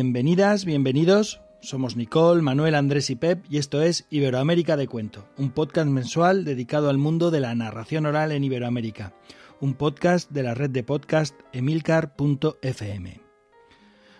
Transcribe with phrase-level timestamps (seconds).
[0.00, 1.40] Bienvenidas, bienvenidos.
[1.60, 6.44] Somos Nicole, Manuel, Andrés y Pep y esto es Iberoamérica de Cuento, un podcast mensual
[6.44, 9.12] dedicado al mundo de la narración oral en Iberoamérica,
[9.60, 13.20] un podcast de la red de podcast emilcar.fm.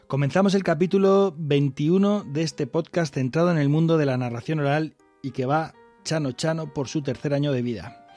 [0.08, 4.96] Comenzamos el capítulo 21 de este podcast centrado en el mundo de la narración oral
[5.22, 8.07] y que va chano chano por su tercer año de vida.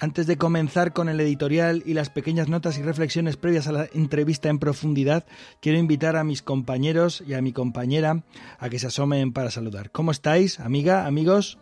[0.00, 3.88] Antes de comenzar con el editorial y las pequeñas notas y reflexiones previas a la
[3.92, 5.26] entrevista en profundidad,
[5.60, 8.22] quiero invitar a mis compañeros y a mi compañera
[8.60, 9.90] a que se asomen para saludar.
[9.90, 11.58] ¿Cómo estáis, amiga, amigos?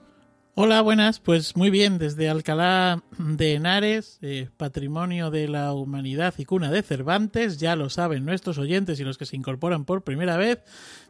[0.55, 1.19] Hola, buenas.
[1.19, 6.83] Pues muy bien, desde Alcalá de Henares, eh, patrimonio de la humanidad y cuna de
[6.83, 10.62] Cervantes, ya lo saben nuestros oyentes y los que se incorporan por primera vez,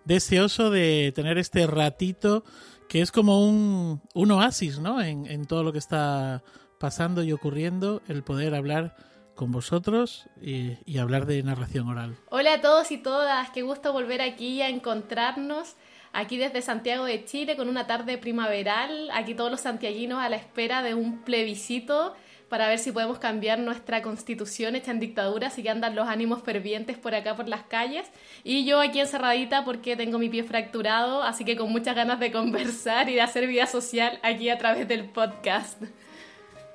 [0.05, 2.45] deseoso de tener este ratito
[2.89, 5.03] que es como un, un oasis, ¿no?
[5.03, 6.45] En, en todo lo que está
[6.79, 8.97] pasando y ocurriendo el poder hablar
[9.35, 12.17] con vosotros y, hablar de narración oral.
[12.31, 15.77] Hola a todos y todas, qué gusto volver aquí a encontrarnos,
[16.13, 20.37] aquí desde Santiago de Chile con una tarde primaveral, aquí todos los santiaguinos a la
[20.37, 22.15] espera de un plebiscito
[22.49, 26.43] para ver si podemos cambiar nuestra constitución hecha en dictadura, así que andan los ánimos
[26.43, 28.07] fervientes por acá por las calles.
[28.45, 32.31] Y yo aquí encerradita porque tengo mi pie fracturado, así que con muchas ganas de
[32.33, 35.83] conversar y de hacer vida social aquí a través del podcast.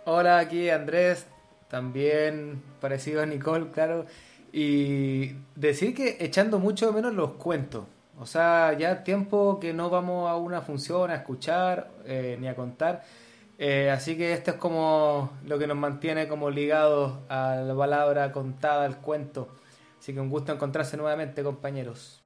[0.03, 1.27] Hola, aquí Andrés,
[1.69, 4.07] también parecido a Nicole, claro.
[4.51, 7.85] Y decir que echando mucho menos los cuentos.
[8.19, 12.55] O sea, ya tiempo que no vamos a una función a escuchar eh, ni a
[12.55, 13.03] contar.
[13.59, 18.31] Eh, así que esto es como lo que nos mantiene como ligados a la palabra
[18.31, 19.49] contada, al cuento.
[19.99, 22.20] Así que un gusto encontrarse nuevamente, compañeros.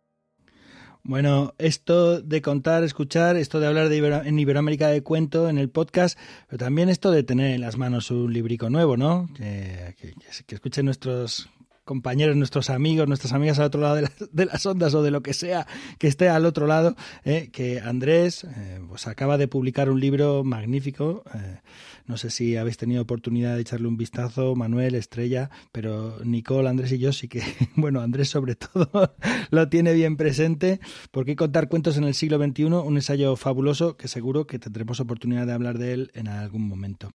[1.07, 5.69] Bueno, esto de contar, escuchar, esto de hablar de en Iberoamérica de cuento en el
[5.69, 6.17] podcast,
[6.47, 9.29] pero también esto de tener en las manos un librico nuevo, ¿no?
[9.35, 9.93] Que,
[10.47, 11.47] que escuchen nuestros
[11.85, 13.95] compañeros, nuestros amigos, nuestras amigas al otro lado
[14.31, 15.67] de las, ondas o de lo que sea
[15.99, 20.43] que esté al otro lado, eh, que Andrés eh, pues acaba de publicar un libro
[20.43, 21.23] magnífico.
[21.33, 21.59] Eh,
[22.07, 26.91] no sé si habéis tenido oportunidad de echarle un vistazo, Manuel, Estrella, pero Nicole, Andrés
[26.91, 27.41] y yo sí que,
[27.75, 29.15] bueno, Andrés sobre todo
[29.51, 30.79] lo tiene bien presente,
[31.11, 35.45] porque contar cuentos en el siglo XXI, un ensayo fabuloso que seguro que tendremos oportunidad
[35.45, 37.11] de hablar de él en algún momento.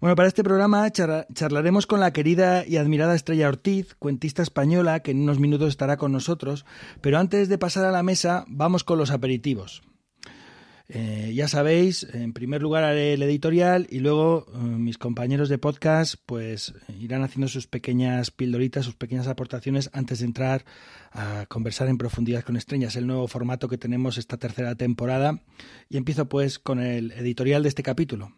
[0.00, 5.22] Bueno, para este programa charlaremos con la querida y admirada Estrella Ortiz, española, que en
[5.22, 6.64] unos minutos estará con nosotros,
[7.00, 9.82] pero antes de pasar a la mesa, vamos con los aperitivos.
[10.86, 15.56] Eh, ya sabéis, en primer lugar haré el editorial y luego eh, mis compañeros de
[15.56, 20.66] podcast pues irán haciendo sus pequeñas pildoritas, sus pequeñas aportaciones antes de entrar
[21.12, 25.40] a conversar en profundidad con estrellas, el nuevo formato que tenemos esta tercera temporada.
[25.88, 28.34] Y empiezo pues con el editorial de este capítulo.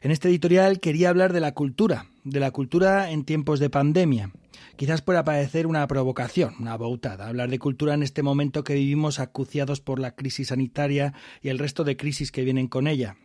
[0.00, 4.32] En este editorial quería hablar de la cultura, de la cultura en tiempos de pandemia.
[4.76, 9.18] Quizás pueda parecer una provocación, una bautada, hablar de cultura en este momento que vivimos
[9.18, 13.16] acuciados por la crisis sanitaria y el resto de crisis que vienen con ella.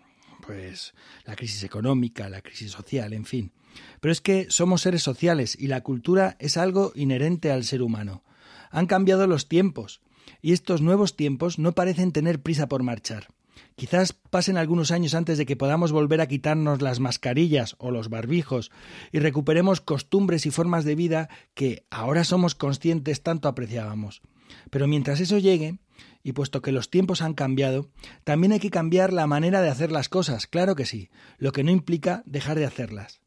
[0.46, 0.94] Pues
[1.26, 3.52] la crisis económica, la crisis social, en fin.
[4.00, 8.24] Pero es que somos seres sociales y la cultura es algo inherente al ser humano.
[8.72, 10.02] Han cambiado los tiempos
[10.42, 13.28] y estos nuevos tiempos no parecen tener prisa por marchar.
[13.75, 18.09] Quizás pasen algunos años antes de que podamos volver a quitarnos las mascarillas o los
[18.09, 18.72] barbijos
[19.12, 24.22] y recuperemos costumbres y formas de vida que ahora somos conscientes tanto apreciábamos.
[24.69, 25.79] Pero mientras eso llegue,
[26.23, 27.90] y puesto que los tiempos han cambiado,
[28.23, 31.63] también hay que cambiar la manera de hacer las cosas, claro que sí, lo que
[31.63, 33.22] no implica dejar de hacerlas.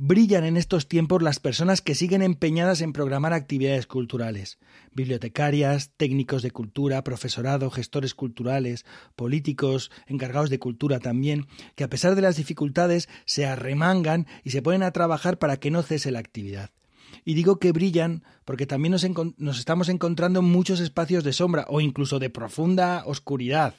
[0.00, 4.60] Brillan en estos tiempos las personas que siguen empeñadas en programar actividades culturales.
[4.92, 8.86] Bibliotecarias, técnicos de cultura, profesorado, gestores culturales,
[9.16, 14.62] políticos, encargados de cultura también, que a pesar de las dificultades se arremangan y se
[14.62, 16.70] ponen a trabajar para que no cese la actividad.
[17.24, 21.80] Y digo que brillan porque también nos, estamos encontrando en muchos espacios de sombra o
[21.80, 23.74] incluso de profunda oscuridad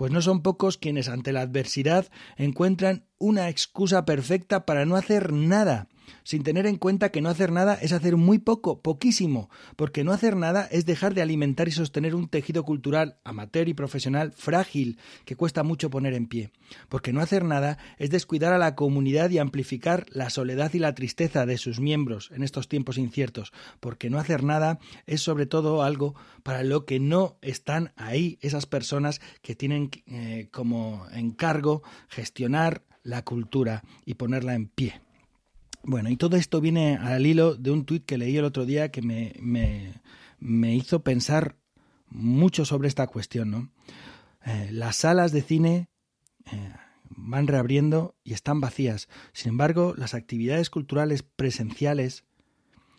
[0.00, 2.06] pues no son pocos quienes ante la adversidad
[2.38, 5.88] encuentran una excusa perfecta para no hacer nada,
[6.24, 10.12] sin tener en cuenta que no hacer nada es hacer muy poco, poquísimo, porque no
[10.12, 14.98] hacer nada es dejar de alimentar y sostener un tejido cultural amateur y profesional frágil
[15.24, 16.50] que cuesta mucho poner en pie,
[16.88, 20.94] porque no hacer nada es descuidar a la comunidad y amplificar la soledad y la
[20.94, 25.82] tristeza de sus miembros en estos tiempos inciertos, porque no hacer nada es sobre todo
[25.82, 32.82] algo para lo que no están ahí esas personas que tienen eh, como encargo gestionar
[33.02, 35.00] la cultura y ponerla en pie.
[35.82, 38.90] Bueno, y todo esto viene al hilo de un tuit que leí el otro día
[38.90, 39.34] que me,
[40.38, 41.56] me, hizo pensar
[42.10, 43.70] mucho sobre esta cuestión, ¿no?
[44.44, 45.88] Eh, las salas de cine
[46.52, 46.74] eh,
[47.08, 49.08] van reabriendo y están vacías.
[49.32, 52.24] Sin embargo, las actividades culturales presenciales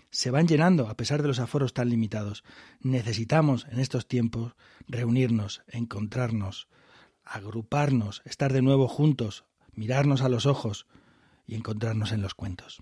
[0.10, 2.44] se van llenando a pesar de los aforos tan limitados.
[2.82, 4.56] Necesitamos en estos tiempos
[4.88, 6.68] reunirnos, encontrarnos,
[7.24, 10.88] agruparnos, estar de nuevo juntos, mirarnos a los ojos
[11.52, 12.82] y encontrarnos en los cuentos.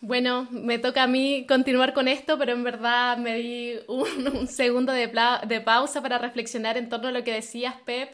[0.00, 4.92] Bueno, me toca a mí continuar con esto, pero en verdad me di un, segundo
[4.92, 5.10] de,
[5.46, 8.10] de, pausa para reflexionar en torno a lo que decías, Pep.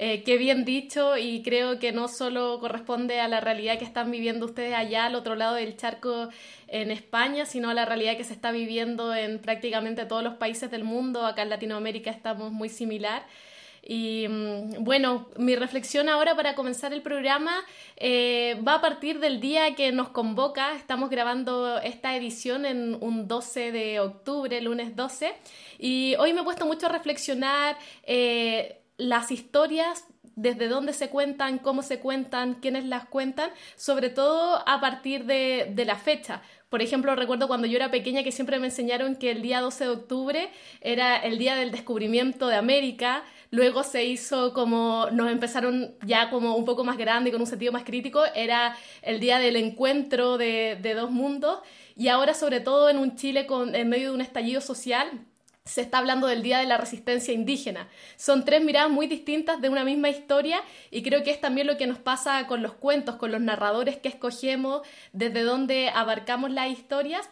[0.00, 4.12] Eh, qué bien dicho y creo que no solo corresponde a la realidad que están
[4.12, 6.28] viviendo ustedes allá al otro lado del charco
[6.68, 10.70] en España, sino a la realidad que se está viviendo en prácticamente todos los países
[10.70, 11.26] del mundo.
[11.26, 13.24] Acá en Latinoamérica estamos muy similar.
[13.82, 17.64] Y mm, bueno, mi reflexión ahora para comenzar el programa
[17.96, 20.74] eh, va a partir del día que nos convoca.
[20.74, 25.34] Estamos grabando esta edición en un 12 de octubre, lunes 12.
[25.78, 30.04] Y hoy me he puesto mucho a reflexionar eh, las historias
[30.34, 35.72] desde dónde se cuentan, cómo se cuentan, quiénes las cuentan, sobre todo a partir de,
[35.74, 36.42] de, la fecha.
[36.68, 39.84] Por ejemplo, recuerdo cuando yo era pequeña que siempre me enseñaron que el día 12
[39.84, 45.94] de octubre era el día del descubrimiento de América, luego se hizo como, nos empezaron
[46.04, 49.56] ya como un poco más grande, con un sentido más crítico, era el día del
[49.56, 51.60] encuentro de, dos mundos,
[51.96, 55.26] y ahora sobre todo en un Chile en medio de un estallido social,
[55.68, 57.88] se está hablando del Día de la Resistencia Indígena.
[58.16, 61.76] Son tres miradas muy distintas de una misma historia y creo que es también lo
[61.76, 64.80] que nos pasa con los cuentos, con los narradores que escogemos,
[65.12, 67.28] desde donde abarcamos las historias.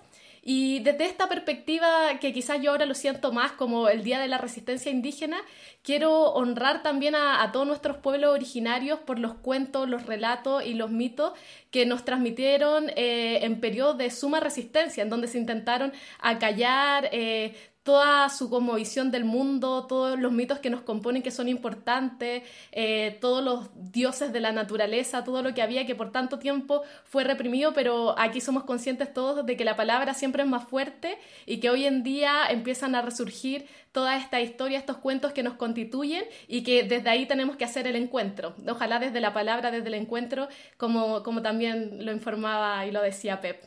[0.48, 4.28] Y desde esta perspectiva, que quizás yo ahora lo siento más como el Día de
[4.28, 5.38] la Resistencia Indígena,
[5.82, 10.92] quiero honrar también a, todos nuestros pueblos originarios por los cuentos, los relatos y los
[10.92, 11.32] mitos
[11.72, 17.56] que nos transmitieron eh, en periodos de suma resistencia, en donde se intentaron acallar, eh,
[17.86, 22.42] toda su como visión del mundo, todos los mitos que nos componen que son importantes,
[22.72, 26.82] eh, todos los dioses de la naturaleza, todo lo que había que por tanto tiempo
[27.04, 31.16] fue reprimido, pero aquí somos conscientes todos de que la palabra siempre es más fuerte
[31.46, 35.54] y que hoy en día empiezan a resurgir toda esta historia, estos cuentos que nos
[35.54, 38.56] constituyen y que desde ahí tenemos que hacer el encuentro.
[38.68, 43.40] Ojalá desde la palabra, desde el encuentro, como, como también lo informaba y lo decía
[43.40, 43.62] Pep.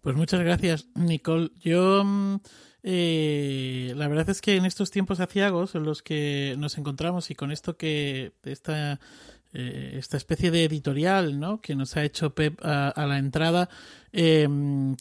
[0.00, 1.50] Pues muchas gracias, Nicole.
[1.60, 2.36] Yo mm,
[2.86, 7.34] eh, la verdad es que en estos tiempos aciagos en los que nos encontramos y
[7.34, 9.00] con esto que esta,
[9.54, 11.62] eh, esta especie de editorial ¿no?
[11.62, 13.70] que nos ha hecho Pep a, a la entrada,
[14.16, 14.48] eh,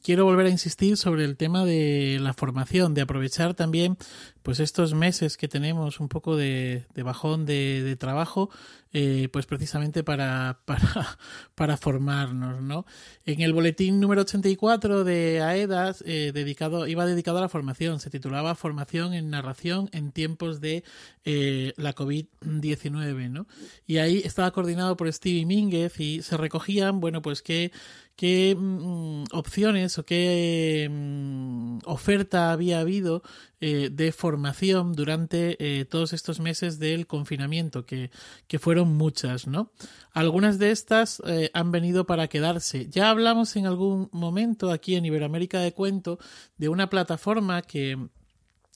[0.02, 3.96] quiero volver a insistir sobre el tema de la formación, de aprovechar también
[4.44, 8.50] pues estos meses que tenemos un poco de, bajón de, trabajo,
[8.92, 11.18] eh, pues precisamente para, para,
[11.56, 12.86] para, formarnos, ¿no?
[13.26, 18.10] En el boletín número 84 de AEDAS eh, dedicado, iba dedicado a la formación, se
[18.10, 20.84] titulaba Formación en narración en tiempos de
[21.24, 23.48] eh, la COVID-19, ¿no?
[23.88, 27.72] Y ahí estaba coordinado por Stevie Mínguez y se recogían, bueno, pues que
[28.16, 33.24] qué mm, opciones o qué mm, oferta había habido
[33.60, 38.12] eh, de formación durante eh, todos estos meses del confinamiento, que,
[38.48, 39.72] que, fueron muchas, ¿no?
[40.12, 42.88] Algunas de estas eh, han venido para quedarse.
[42.90, 46.20] Ya hablamos en algún momento aquí en Iberoamérica de Cuento
[46.58, 47.98] de una plataforma que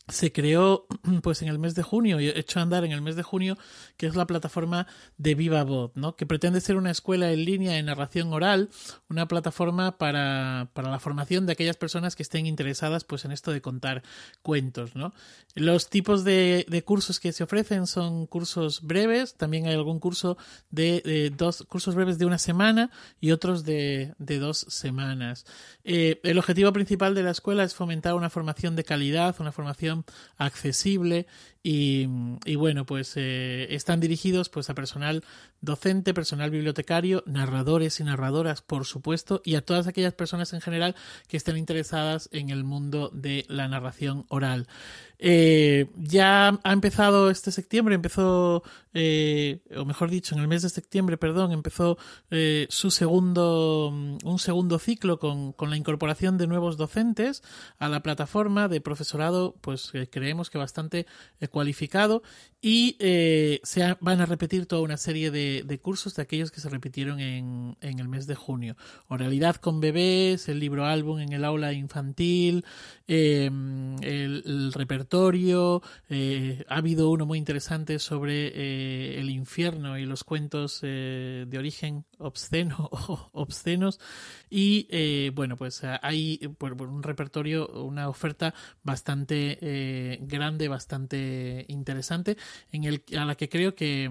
[0.07, 0.87] se creó
[1.21, 3.57] pues en el mes de junio y hecho andar en el mes de junio
[3.97, 4.87] que es la plataforma
[5.17, 6.15] de Viva Voz, ¿no?
[6.15, 8.69] que pretende ser una escuela en línea de narración oral,
[9.09, 13.51] una plataforma para, para, la formación de aquellas personas que estén interesadas pues en esto
[13.51, 14.03] de contar
[14.41, 14.95] cuentos.
[14.95, 15.13] ¿no?
[15.55, 20.37] Los tipos de, de cursos que se ofrecen son cursos breves, también hay algún curso
[20.69, 25.45] de, dos cursos breves de una semana y otros de, de dos semanas.
[25.83, 29.96] Eh, el objetivo principal de la escuela es fomentar una formación de calidad, una formación
[30.37, 31.27] accesible
[31.63, 32.05] y,
[32.55, 35.23] bueno, pues eh, están dirigidos pues a personal
[35.67, 40.95] docente, personal bibliotecario, narradores y narradoras, por supuesto, y a todas aquellas personas en general
[41.27, 44.67] que estén interesadas en el mundo de la narración oral.
[45.19, 48.62] Eh, ya ha empezado este septiembre, empezó,
[48.93, 51.97] eh, o mejor dicho, en el mes de septiembre, perdón, empezó
[52.29, 57.41] eh, su segundo, un segundo ciclo con, con, la incorporación de nuevos docentes
[57.79, 61.07] a la plataforma de profesorado, pues creemos que bastante
[61.50, 62.21] cualificado
[62.62, 62.95] y
[63.63, 67.19] se van a repetir toda una serie de, de, cursos de aquellos que se repitieron
[67.19, 68.75] en, en el mes de junio.
[69.07, 72.65] Oralidad con bebés, el libro álbum en el aula infantil,
[73.07, 80.23] el, el repertorio eh, ha habido uno muy interesante sobre eh, el infierno y los
[80.23, 83.99] cuentos eh, de origen obsceno o obscenos.
[84.49, 92.37] Y bueno, pues hay por, un repertorio, una oferta bastante grande, bastante interesante,
[92.71, 94.09] en el, a la que creo que,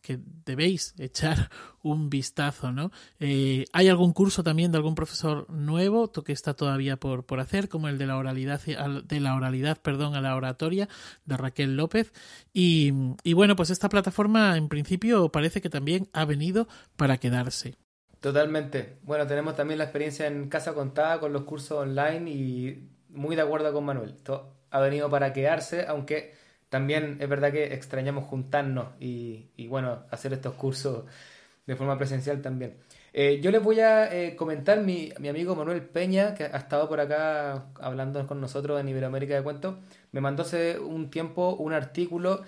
[0.00, 0.18] que
[0.58, 1.50] debéis echar
[1.82, 2.90] un vistazo, ¿no?
[3.20, 7.68] Eh, ¿Hay algún curso también de algún profesor nuevo que está todavía por, por hacer,
[7.68, 10.88] como el de la oralidad, de la oralidad, perdón, a la oratoria
[11.24, 12.12] de Raquel López?
[12.52, 17.76] Y, y bueno, pues esta plataforma en principio parece que también ha venido para quedarse.
[18.20, 18.98] Totalmente.
[19.02, 23.42] Bueno, tenemos también la experiencia en Casa Contada con los cursos online y muy de
[23.42, 24.10] acuerdo con Manuel.
[24.10, 26.34] Esto ha venido para quedarse, aunque
[26.68, 31.04] también es verdad que extrañamos juntarnos y, bueno, hacer estos cursos
[31.66, 32.78] de forma presencial también.
[33.12, 36.88] Eh, yo les voy a eh, comentar, mi, mi amigo Manuel Peña, que ha estado
[36.88, 39.76] por acá hablando con nosotros en Iberoamérica de Cuentos,
[40.12, 42.42] me mandó hace un tiempo un artículo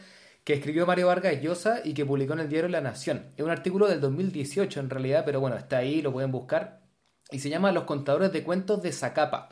[0.45, 3.27] que escribió Mario Vargas Llosa y que publicó en el diario La Nación.
[3.37, 6.81] Es un artículo del 2018 en realidad, pero bueno, está ahí, lo pueden buscar.
[7.31, 9.49] Y se llama Los contadores de cuentos de Zacapa.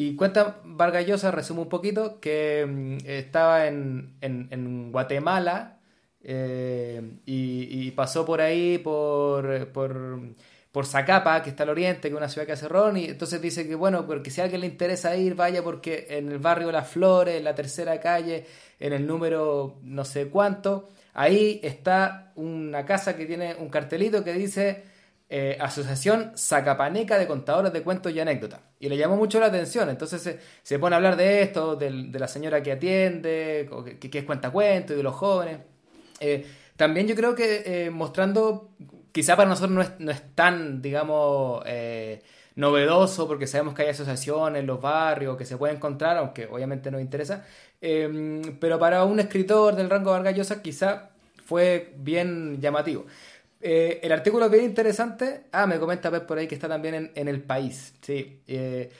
[0.00, 5.80] Y cuenta Vargas Llosa, resume un poquito, que mm, estaba en, en, Guatemala
[6.22, 10.20] eh, y, pasó por ahí, por, por,
[10.70, 13.42] por, Zacapa, que está al oriente, que es una ciudad que hace ron, y entonces
[13.42, 16.70] dice que bueno, porque si a alguien le interesa ir, vaya porque en el barrio
[16.70, 18.46] Las Flores, en la tercera calle,
[18.78, 24.34] en el número no sé cuánto, ahí está una casa que tiene un cartelito que
[24.34, 24.84] dice
[25.28, 28.67] eh, Asociación Zacapaneca de Contadores de Cuentos y Anécdotas.
[28.80, 32.28] Y le llamó mucho la atención, entonces se, pone a hablar de esto, de, la
[32.28, 33.68] señora que atiende,
[34.00, 35.58] que, es cuentacuentos y de los jóvenes.
[36.20, 38.70] Eh, también yo creo que eh, mostrando,
[39.10, 41.64] quizá para nosotros no es, no es tan, digamos,
[42.54, 47.00] novedoso, porque sabemos que hay asociaciones los barrios que se puede encontrar, aunque obviamente nos
[47.00, 47.44] interesa,
[47.80, 51.10] pero para un escritor del rango Vargallosa quizá
[51.48, 53.06] fue bien llamativo.
[53.60, 55.46] Eh, el artículo es bien interesante.
[55.52, 57.94] Ah, me comenta Pep por ahí que está también en, el país.
[58.00, 58.42] Sí.
[58.46, 58.90] Eh,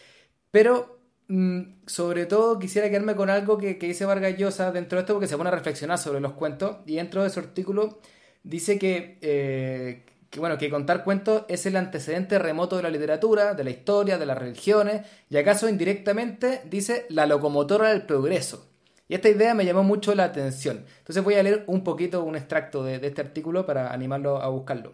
[0.51, 5.15] pero, mm, sobre todo, quisiera quedarme con algo que, dice Vargas Llosa dentro de esto,
[5.15, 6.79] porque se pone a reflexionar sobre los cuentos.
[6.87, 8.01] Y dentro de ese artículo
[8.43, 13.55] dice que, eh, que, bueno, que contar cuentos es el antecedente remoto de la literatura,
[13.55, 18.69] de la historia, de las religiones, y acaso indirectamente dice la locomotora del progreso.
[19.09, 20.85] Y esta idea me llamó mucho la atención.
[20.99, 24.93] Entonces voy a leer un poquito, un extracto de, este artículo para animarlo a buscarlo.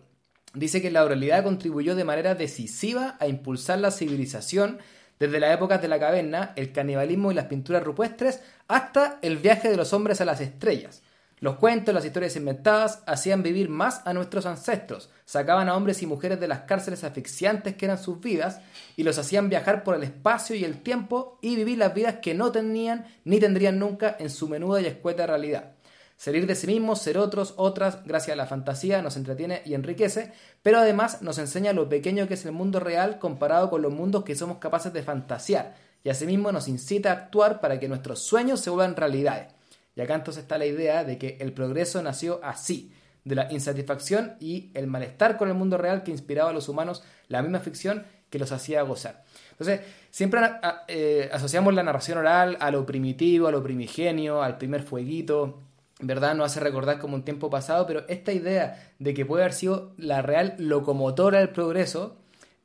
[0.55, 4.79] Dice que la oralidad contribuyó de manera decisiva a impulsar la civilización
[5.19, 9.69] desde las épocas de la caverna, el canibalismo y las pinturas rupestres, hasta el viaje
[9.69, 11.03] de los hombres a las estrellas.
[11.45, 16.07] Los cuentos, las historias inventadas hacían vivir más a nuestros ancestros, sacaban a hombres y
[16.07, 18.63] mujeres de las cárceles asfixiantes que eran sus vidas
[18.97, 22.33] y los hacían viajar por el espacio y el tiempo y vivir las vidas que
[22.33, 25.73] no tenían ni tendrían nunca en su menuda y escueta realidad.
[26.17, 30.33] Salir de sí mismos, ser otros, otras, gracias a la fantasía, nos entretiene y enriquece,
[30.63, 34.25] pero además nos enseña lo pequeño que es el mundo real comparado con los mundos
[34.25, 35.75] que somos capaces de fantasear,
[36.05, 39.54] y asimismo nos incita a actuar para que nuestros sueños se vuelvan realidades.
[39.97, 42.93] Y acá entonces está la idea de que el progreso nació así,
[43.25, 47.03] de la insatisfacción y el malestar con el mundo real que inspiraba a los humanos
[47.29, 49.25] la misma ficción que los hacía gozar.
[49.53, 50.41] Entonces, siempre
[50.89, 55.61] eh, asociamos la narración oral a lo primitivo, a lo primigenio, al primer fueguito,
[56.01, 56.35] ¿verdad?
[56.35, 59.93] Nos hace recordar como un tiempo pasado, pero esta idea de que puede haber sido
[59.97, 62.17] la real locomotora del progreso,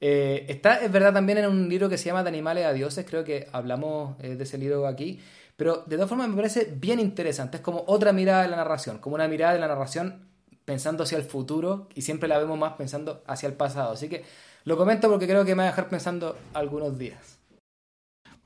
[0.01, 3.05] eh, está, es verdad, también en un libro que se llama De animales a dioses,
[3.07, 5.19] creo que hablamos eh, de ese libro aquí,
[5.59, 7.57] pero de todas formas me parece bien interesante.
[7.57, 10.29] Es como otra mirada de la narración, como una mirada de la narración
[10.63, 13.91] pensando hacia el futuro y siempre la vemos más pensando hacia el pasado.
[13.91, 14.23] Así que
[14.63, 17.39] lo comento porque creo que me va a dejar pensando algunos días.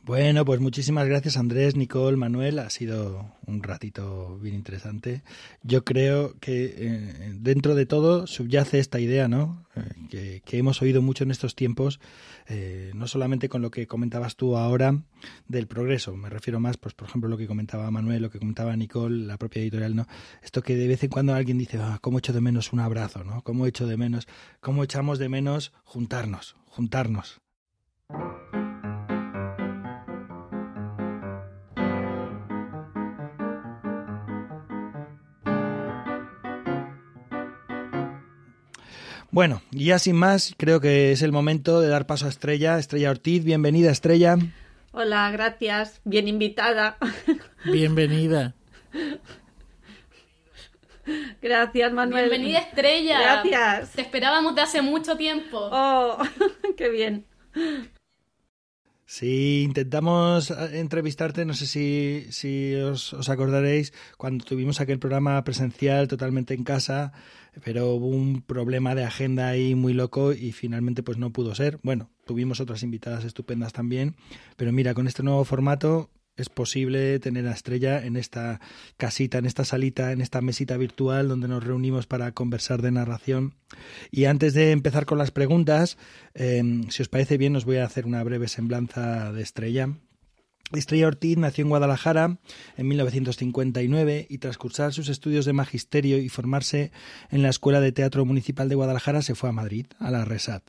[0.05, 2.59] Bueno, pues muchísimas gracias Andrés, Nicole, Manuel.
[2.59, 5.21] Ha sido un ratito bien interesante.
[5.61, 9.65] Yo creo que eh, dentro de todo subyace esta idea, ¿no?
[10.11, 12.01] Eh, que, hemos oído mucho en estos tiempos,
[12.47, 15.01] eh, no solamente con lo que comentabas tú ahora
[15.47, 16.15] del progreso.
[16.15, 19.37] Me refiero más, pues por ejemplo, lo que comentaba Manuel, lo que comentaba Nicole, la
[19.37, 20.07] propia editorial, ¿no?
[20.41, 23.23] Esto que de vez en cuando alguien dice, ah, ¿cómo echo de menos un abrazo,
[23.23, 23.41] ¿no?
[23.41, 24.27] ¿Cómo echo de menos,
[24.59, 27.41] cómo echamos de menos juntarnos, juntarnos?
[39.33, 42.77] Bueno, y ya sin más, creo que es el momento de dar paso a Estrella.
[42.77, 44.37] Estrella Ortiz, bienvenida Estrella.
[44.91, 46.01] Hola, gracias.
[46.03, 46.97] Bien invitada.
[47.65, 48.53] Bienvenida.
[51.41, 52.29] Gracias, Manuel.
[52.29, 53.19] Bienvenida Estrella.
[53.19, 53.93] Gracias.
[53.93, 55.67] Te esperábamos de hace mucho tiempo.
[55.71, 56.19] Oh,
[56.77, 57.25] qué bien.
[59.13, 66.07] Sí, intentamos eh, entrevistarte, no sé si, os, os, acordaréis, cuando tuvimos aquel programa presencial
[66.07, 67.13] totalmente en casa,
[67.63, 71.79] pero hubo un problema de agenda ahí muy loco y finalmente pues no pudo ser.
[71.83, 74.15] Bueno, tuvimos otras invitadas estupendas también,
[74.57, 78.59] pero mira, con este nuevo formato es posible tener a Estrella en esta
[78.97, 83.55] casita, en esta salita, en esta mesita virtual donde nos reunimos para conversar de narración.
[84.11, 85.97] Y antes de empezar con las preguntas,
[86.33, 89.89] em, si os parece bien, os voy a hacer una breve semblanza de Estrella.
[90.71, 92.39] Estrella Ortiz nació en Guadalajara
[92.77, 96.91] en 1959 y tras cursar sus estudios de magisterio y formarse
[97.29, 100.63] en la Escuela de Teatro Municipal de Guadalajara se fue a Madrid, a la RESAT.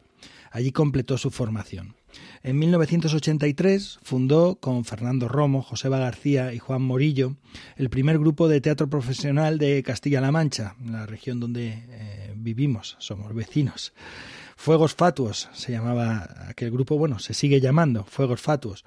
[0.50, 1.96] Allí completó su formación.
[2.42, 7.36] En 1983 fundó con Fernando Romo, Joseba García y Juan Morillo
[7.76, 13.34] el primer grupo de teatro profesional de Castilla-La Mancha, la región donde eh, vivimos, somos
[13.34, 13.92] vecinos.
[14.56, 18.84] Fuegos Fatuos se llamaba aquel grupo, bueno, se sigue llamando Fuegos Fatuos.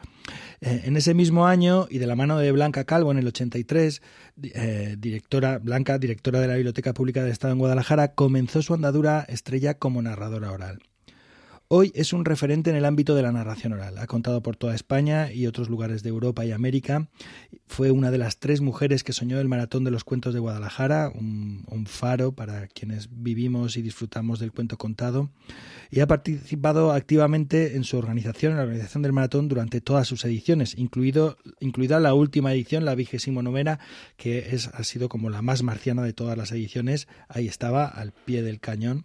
[0.62, 4.02] Eh, en ese mismo año y de la mano de Blanca Calvo en el 83,
[4.42, 9.26] eh, directora Blanca, directora de la Biblioteca Pública del Estado en Guadalajara, comenzó su andadura
[9.28, 10.80] estrella como narradora oral.
[11.70, 13.98] Hoy es un referente en el ámbito de la narración oral.
[13.98, 17.10] Ha contado por toda España y otros lugares de Europa y América.
[17.66, 21.12] Fue una de las tres mujeres que soñó el Maratón de los Cuentos de Guadalajara,
[21.14, 25.30] un, faro para quienes vivimos y disfrutamos del cuento contado.
[25.92, 30.24] Y ha participado activamente en su organización, en la organización del maratón, durante todas sus
[30.24, 33.80] ediciones, incluido, incluida la última edición, la vigésimo novena,
[34.16, 37.10] que es, ha sido como la más marciana de todas las ediciones.
[37.28, 39.04] Ahí estaba, al pie del cañón.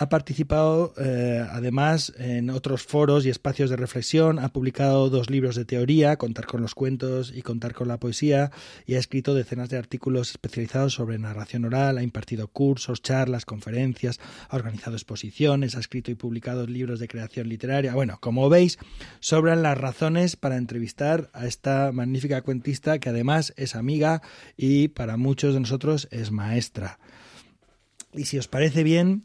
[0.00, 5.56] Ha participado eh, además en otros foros y espacios de reflexión, ha publicado dos libros
[5.56, 8.52] de teoría, Contar con los cuentos y Contar con la poesía,
[8.86, 14.20] y ha escrito decenas de artículos especializados sobre narración oral, ha impartido cursos, charlas, conferencias,
[14.48, 17.92] ha organizado exposiciones, ha escrito y publicado libros de creación literaria.
[17.92, 18.78] Bueno, como veis,
[19.18, 24.22] sobran las razones para entrevistar a esta magnífica cuentista que además es amiga
[24.56, 27.00] y para muchos de nosotros es maestra.
[28.14, 29.24] Y si os parece bien,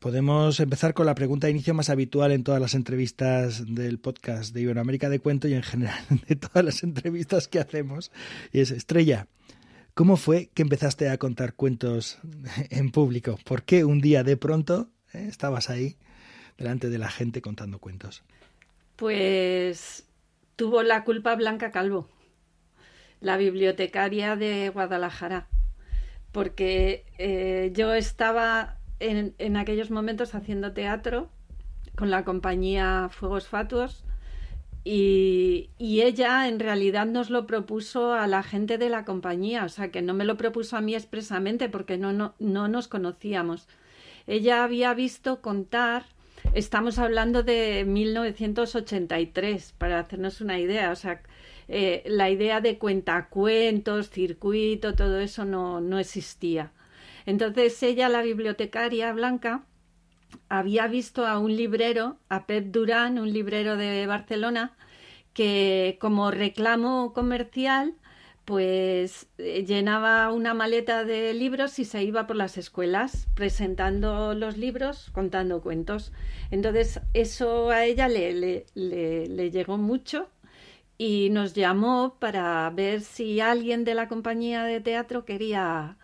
[0.00, 4.54] Podemos empezar con la pregunta de inicio más habitual en todas las entrevistas del podcast
[4.54, 8.10] de Iberoamérica de Cuento y en general de todas las entrevistas que hacemos.
[8.50, 9.26] Y es, Estrella,
[9.92, 12.18] ¿cómo fue que empezaste a contar cuentos
[12.70, 13.38] en público?
[13.44, 15.98] ¿Por qué un día de pronto eh, estabas ahí
[16.56, 18.22] delante de la gente contando cuentos?
[18.96, 20.06] Pues
[20.56, 22.08] tuvo la culpa Blanca Calvo,
[23.20, 25.48] la bibliotecaria de Guadalajara,
[26.32, 31.28] porque eh, yo estaba en, aquellos momentos haciendo teatro
[31.96, 34.04] con la compañía Fuegos Fatuos
[34.84, 39.90] y, ella en realidad nos lo propuso a la gente de la compañía, o sea
[39.90, 43.68] que no me lo propuso a mí expresamente porque no, no, no nos conocíamos.
[44.26, 46.04] Ella había visto contar,
[46.54, 51.22] estamos hablando de 1983, para hacernos una idea, o sea,
[51.68, 56.72] eh, la idea de cuentacuentos, circuito, todo eso no, no existía.
[57.26, 59.64] Entonces ella, la bibliotecaria blanca,
[60.48, 64.76] había visto a un librero, a Pep Durán, un librero de Barcelona,
[65.32, 67.94] que como reclamo comercial,
[68.44, 74.56] pues eh, llenaba una maleta de libros y se iba por las escuelas presentando los
[74.56, 76.12] libros, contando cuentos.
[76.50, 80.28] Entonces eso a ella le, le, le llegó mucho
[80.98, 85.96] y nos llamó para ver si alguien de la compañía de teatro quería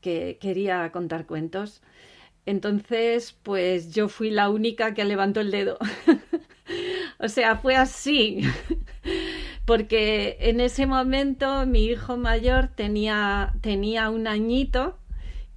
[0.00, 1.82] que quería contar cuentos.
[2.46, 5.78] Entonces, pues yo fui la única que levantó el dedo.
[7.18, 8.42] o sea, fue así.
[9.66, 14.96] Porque en ese momento mi hijo mayor tenía, tenía un añito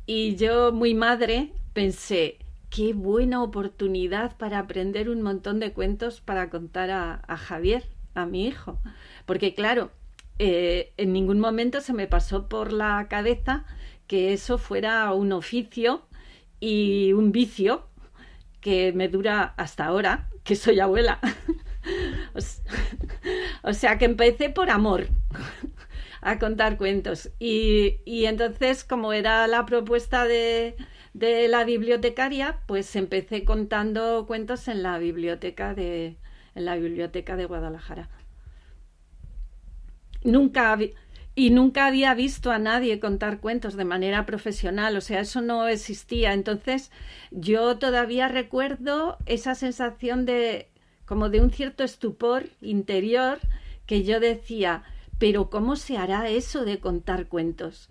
[0.08, 2.40] y yo, muy madre, pensé,
[2.72, 8.48] qué buena oportunidad para aprender un montón de cuentos para contar a, Javier, a mi
[8.48, 8.80] hijo.
[9.28, 9.92] Porque claro,
[10.40, 13.66] eh, en ningún momento se me pasó por la cabeza
[14.10, 16.06] que eso fuera un oficio
[16.60, 17.88] y un vicio
[18.60, 21.20] que me dura hasta ahora, que soy abuela.
[23.64, 25.08] o sea que empecé por amor
[26.22, 27.30] a contar cuentos.
[27.40, 30.76] Y, entonces, como era la propuesta de,
[31.14, 36.18] de, la bibliotecaria, pues empecé contando cuentos en la biblioteca de,
[36.56, 38.10] en la biblioteca de Guadalajara.
[40.24, 40.78] Nunca
[41.36, 45.68] y nunca había visto a nadie contar cuentos de manera profesional, o sea, eso no
[45.68, 46.34] existía.
[46.34, 46.92] Entonces,
[47.32, 50.68] yo todavía recuerdo esa sensación de
[51.06, 53.40] como de un cierto estupor interior
[53.86, 54.84] que yo decía,
[55.18, 57.90] pero ¿cómo se hará eso de contar cuentos?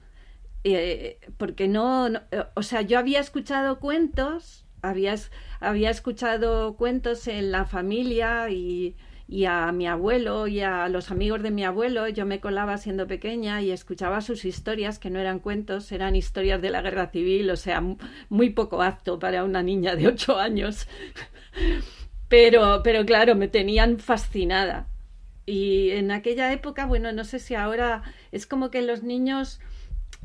[0.65, 2.21] Eh, porque no, no,
[2.55, 5.15] o sea, yo había escuchado cuentos, había,
[5.61, 8.95] había escuchado cuentos en la familia y
[9.29, 12.09] y a mi abuelo y a los amigos de mi abuelo.
[12.09, 16.63] Yo me colaba siendo pequeña y escuchaba sus historias, que no eran cuentos, eran historias
[16.63, 17.85] de la guerra civil, o sea,
[18.31, 20.89] muy poco apto para una niña de ocho años.
[22.29, 24.87] Pero, pero claro, me tenían fascinada.
[25.47, 29.61] Y en aquella época, bueno, no sé si ahora es como que los niños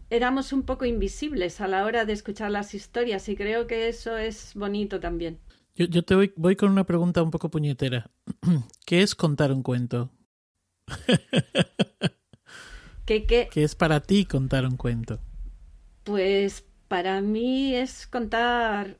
[0.10, 4.18] éramos un poco invisibles a la hora de escuchar las historias y creo que eso
[4.18, 5.39] es bonito también.
[5.76, 8.12] Yo, yo te voy, voy con una pregunta un poco puñetera.
[8.86, 10.12] ¿Qué es contar un cuento?
[13.06, 13.50] ¿Qué, qué?
[13.52, 15.20] ¿Qué es para ti contar un cuento?
[16.04, 18.98] Pues para mí es contar,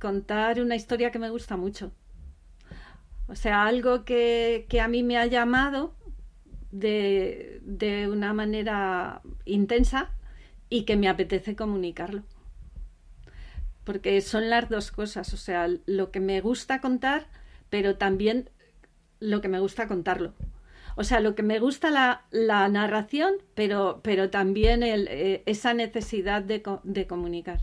[0.00, 1.92] contar una historia que me gusta mucho.
[3.28, 5.94] O sea, algo que, que a mí me ha llamado
[6.72, 10.10] de, de una manera intensa
[10.68, 12.24] y que me apetece comunicarlo.
[13.86, 17.28] Porque son las dos cosas, o sea, lo que me gusta contar,
[17.70, 18.50] pero también
[19.20, 20.34] lo que me gusta contarlo.
[20.96, 25.72] O sea, lo que me gusta la, la narración, pero, pero también el, eh, esa
[25.72, 27.60] necesidad de, de comunicar.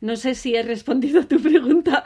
[0.00, 2.04] No sé si he respondido a tu pregunta.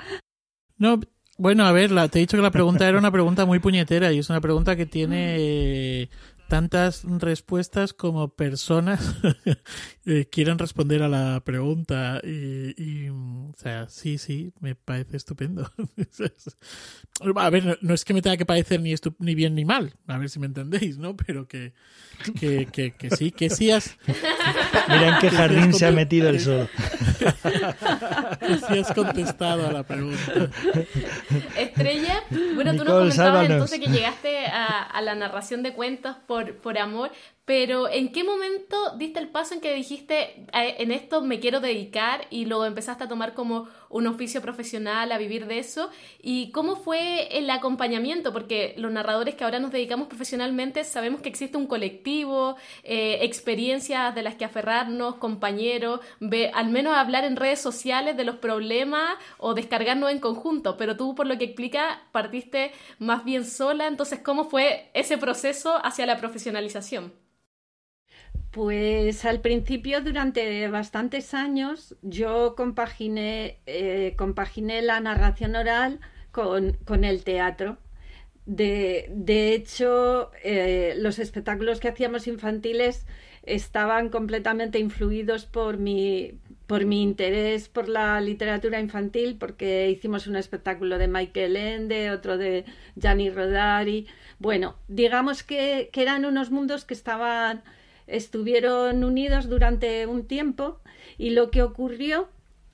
[0.79, 0.99] No,
[1.39, 4.13] bueno, a ver, la, te he dicho que la pregunta era una pregunta muy puñetera
[4.13, 6.09] y es una pregunta que tiene
[6.53, 9.15] tantas respuestas como personas
[10.05, 12.21] eh, quieran responder a la pregunta.
[12.23, 15.71] Y, y, o sea, sí, sí, me parece estupendo.
[17.37, 19.95] a ver, no, no, es que me tenga que parecer ni, ni bien ni mal,
[20.07, 21.17] a ver si me entendéis, ¿no?
[21.17, 21.73] Pero que,
[22.39, 23.97] que, que, que sí, que sí has...
[24.89, 26.69] Mira en qué jardín se ha metido el sol.
[28.41, 30.51] que sí has contestado a la pregunta.
[31.57, 33.51] Estrella, bueno, Nicole, tú nos comentabas sálvanos.
[33.51, 37.11] entonces que llegaste a, a la narración de cuentos por por, amor,
[37.45, 42.27] pero ¿en qué momento diste el paso en que dijiste, en esto me quiero dedicar
[42.31, 45.91] y luego empezaste a tomar como un oficio profesional, a vivir de eso?
[46.21, 48.33] ¿Y cómo fue el acompañamiento?
[48.33, 54.15] Porque los narradores que ahora nos dedicamos profesionalmente sabemos que existe un colectivo, eh, experiencias
[54.15, 56.01] de las que aferrarnos, compañeros,
[56.53, 61.15] al menos hablar en redes sociales de los problemas o descargarnos en conjunto, pero tú
[61.15, 66.17] por lo que explica partiste más bien sola, entonces ¿cómo fue ese proceso hacia la
[66.17, 67.13] profesionalización?
[68.53, 76.01] Pues al principio, durante bastantes años, yo compaginé, eh, compaginé la narración oral
[76.33, 77.79] con, con el teatro.
[78.45, 83.07] De, de hecho, eh, los espectáculos que hacíamos infantiles
[83.43, 86.35] estaban completamente influidos por mi,
[86.67, 92.37] por mi interés por la literatura infantil, porque hicimos un espectáculo de Michael Ende, otro
[92.37, 94.07] de Gianni Rodari.
[94.39, 97.63] Bueno, digamos que, que eran unos mundos que estaban
[98.13, 100.81] estuvieron unidos durante un tiempo
[101.19, 102.29] y lo que ocurrió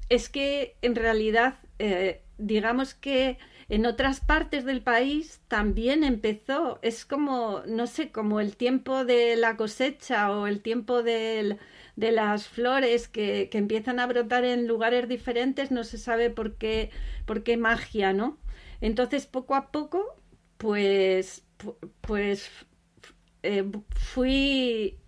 [0.08, 7.04] es que en realidad eh, digamos que en otras partes del país también empezó, es
[7.04, 11.58] como, no sé, como el tiempo de la cosecha o el tiempo de
[11.96, 16.90] las flores que, que, empiezan a brotar en lugares diferentes, no se sabe por qué,
[17.26, 18.38] por qué magia, ¿no?
[18.80, 20.16] Entonces, poco a poco,
[20.56, 21.44] pues,
[22.00, 22.50] pues
[23.42, 24.98] eh, fui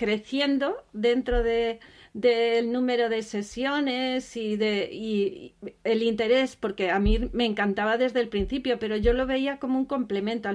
[0.00, 1.78] creciendo dentro de,
[2.14, 5.52] del número de sesiones y, de,
[5.84, 9.78] el interés, porque a mí me encantaba desde el principio, pero yo lo veía como
[9.78, 10.48] un complemento.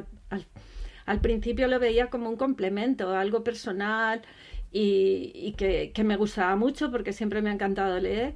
[1.05, 4.23] Al, principio lo veía como un complemento, algo personal
[4.71, 8.33] y, que, me gustaba mucho porque siempre me ha encantado leer.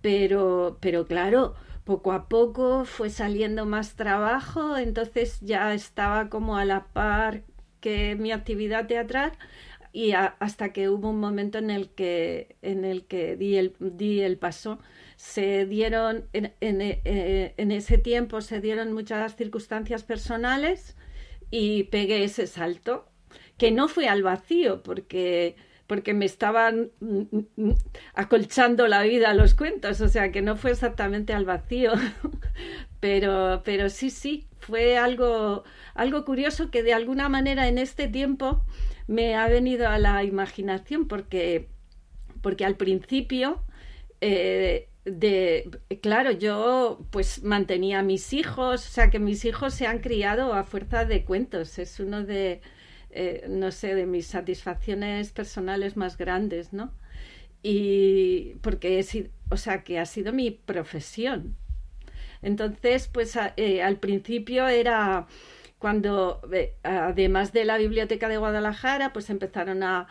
[0.00, 6.64] Pero, pero claro, poco a poco fue saliendo más trabajo, entonces ya estaba como a
[6.64, 7.42] la par
[7.80, 9.32] que mi actividad teatral
[9.92, 14.22] y hasta que hubo un momento en el que, en el que di, el, di
[14.22, 14.78] el paso.
[15.16, 20.96] Se dieron, en, en, eh, en ese tiempo se dieron muchas circunstancias personales
[21.50, 23.06] y pegué ese salto,
[23.58, 26.90] que no fue al vacío, porque porque me estaban
[28.14, 31.92] acolchando la vida a los cuentos, o sea que no fue exactamente al vacío,
[33.00, 38.64] pero, pero sí, sí, fue algo, algo curioso que de alguna manera en este tiempo
[39.06, 41.68] me ha venido a la imaginación porque,
[42.40, 43.62] porque al principio
[44.20, 45.68] eh, de
[46.00, 50.54] claro yo pues mantenía a mis hijos o sea que mis hijos se han criado
[50.54, 51.78] a fuerza de cuentos.
[51.78, 52.60] Es uno de
[53.10, 56.92] eh, no sé de mis satisfacciones personales más grandes no
[57.64, 61.56] y porque he sido, o sea que ha sido mi profesión.
[62.42, 65.26] Entonces pues eh, al principio era
[65.82, 66.40] cuando,
[66.84, 70.06] además de la Biblioteca de Guadalajara, pues empezaron a,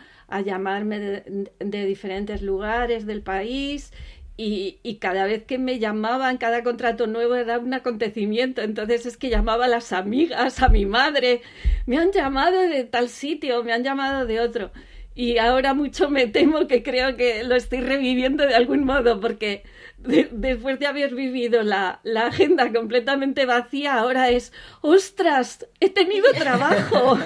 [0.45, 3.93] llamarme de, de, diferentes lugares del país
[4.36, 8.62] y, y, cada vez que me llamaban, cada contrato nuevo era un acontecimiento.
[8.62, 11.41] Entonces es que llamaba a las amigas, a mi madre,
[11.86, 14.71] me han llamado de tal sitio, me han llamado de otro.
[15.21, 19.62] Y ahora mucho me temo que creo que lo estoy reviviendo de algún modo, porque
[19.99, 27.19] después de haber vivido la, la, agenda completamente vacía, ahora es, ostras, he tenido trabajo.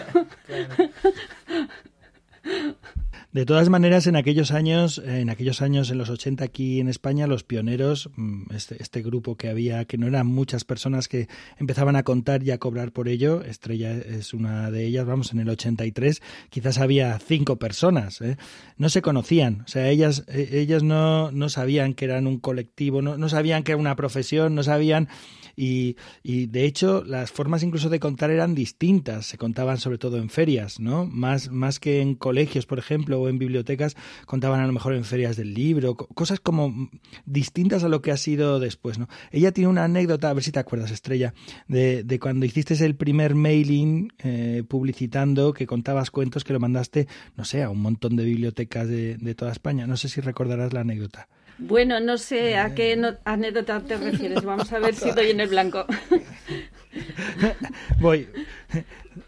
[3.36, 7.28] De todas maneras, en aquellos años, en aquellos años, en los 80 aquí en España,
[7.28, 11.28] los pioneros, mm, este, este, grupo que había, que no eran muchas personas que
[11.60, 15.42] empezaban a contar y a cobrar por ello, Estrella es una de ellas, vamos, en
[15.42, 18.38] el 83 quizás había cinco personas, ¿eh?
[18.78, 23.02] no se conocían, o sea, ellas, e, ellas no, no sabían que eran un colectivo,
[23.02, 25.10] no, no sabían que era una profesión, no sabían
[25.56, 30.18] y, y, de hecho las formas incluso de contar eran distintas, se contaban sobre todo
[30.18, 31.06] en ferias, ¿no?
[31.06, 35.06] Más, más que en colegios, por ejemplo, o en bibliotecas, contaban a lo mejor en
[35.06, 36.90] ferias del libro, cosas como
[37.26, 39.08] distintas a lo que ha sido después, ¿no?
[39.32, 41.34] Ella tiene una anécdota, a ver si te acuerdas, Estrella,
[41.68, 47.08] de, de cuando hiciste el primer mailing eh, publicitando que contabas cuentos que lo mandaste,
[47.38, 49.88] no sé, a un montón de bibliotecas de, de toda España.
[49.88, 51.30] No sé si recordarás la anécdota.
[51.58, 54.44] Bueno, no sé a qué anécdota te refieres.
[54.44, 55.86] Vamos a ver si doy en el blanco.
[58.00, 58.30] Voy.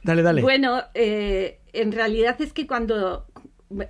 [0.04, 0.42] Dale, dale.
[0.42, 3.26] Bueno, eh, en realidad es que cuando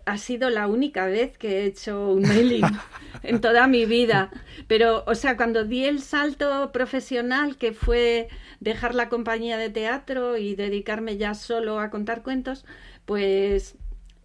[0.06, 2.66] ha sido la única vez que he hecho un mailing
[3.24, 4.32] en toda mi vida.
[4.68, 10.38] Pero, o sea, cuando di el salto profesional, que fue dejar la compañía de teatro
[10.38, 12.66] y dedicarme ya solo a contar cuentos,
[13.06, 13.76] pues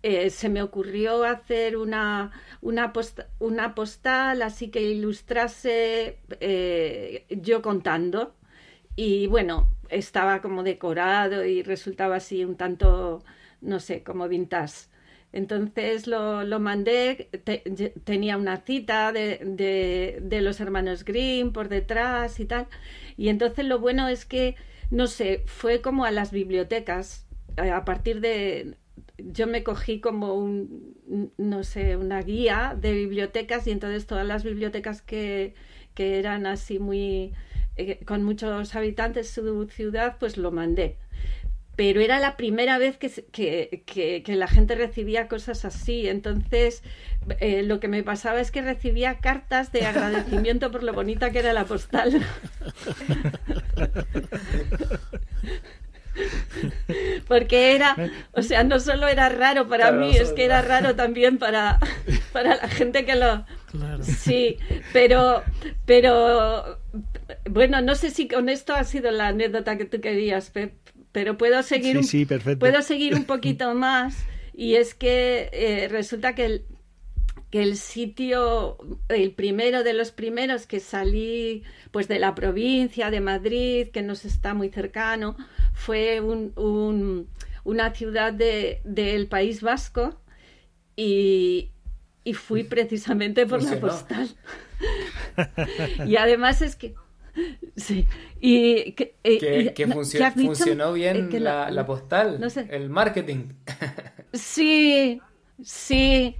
[0.02, 2.92] eh, se me ocurrió hacer una, una,
[3.74, 8.34] postal así que ilustrase eh, yo contando.
[8.96, 13.22] Y bueno, estaba como decorado y resultaba así un tanto,
[13.60, 14.88] no sé, como vintage.
[15.32, 17.30] Entonces lo, mandé,
[18.04, 22.66] tenía una cita de, de, de, los hermanos Grimm por detrás y tal.
[23.16, 24.56] Y entonces lo bueno es que,
[24.90, 28.76] no sé, fue como a las bibliotecas, a partir de,
[29.30, 30.96] yo me cogí como un,
[31.38, 35.54] no sé, una guía de bibliotecas y entonces todas las bibliotecas que,
[35.94, 37.32] que eran así muy,
[37.76, 40.96] eh, con muchos habitantes su ciudad, pues lo mandé.
[41.74, 46.06] Pero era la primera vez que, que, que, la gente recibía cosas así.
[46.06, 46.82] Entonces,
[47.40, 51.38] eh, lo que me pasaba es que recibía cartas de agradecimiento por lo bonita que
[51.38, 52.22] era la postal.
[57.28, 57.96] Porque era,
[58.32, 61.78] o sea, no solo era raro para mí, es que era raro también para,
[62.32, 63.44] para la gente que lo...
[64.02, 64.58] Sí,
[64.92, 65.42] pero,
[65.86, 66.78] pero,
[67.48, 70.52] bueno, no sé si con esto ha sido la anécdota que tú querías,
[71.12, 74.26] pero puedo seguir, un, puedo seguir un poquito más.
[74.54, 76.64] Y es que eh, resulta que el,
[77.52, 83.20] que el sitio, el primero de los primeros que salí pues de la provincia de
[83.20, 85.36] Madrid, que nos está muy cercano,
[85.74, 87.28] fue un,
[87.62, 90.18] una ciudad del de, País Vasco
[90.96, 91.68] y,
[92.24, 94.30] y fui precisamente por la postal.
[96.06, 96.94] y además es que...
[97.76, 98.06] Sí,
[98.40, 99.74] y que, eh,
[100.34, 102.38] funcionó bien eh, la, la, postal,
[102.70, 103.48] el marketing.
[104.34, 105.20] sí,
[105.62, 106.36] sí,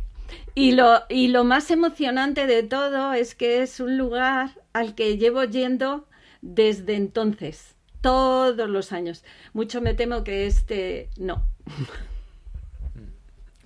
[0.54, 5.16] y lo, y lo más emocionante de todo es que es un lugar al que
[5.16, 6.06] llevo yendo
[6.42, 9.24] desde entonces, todos los años.
[9.52, 11.44] Mucho me temo que este no.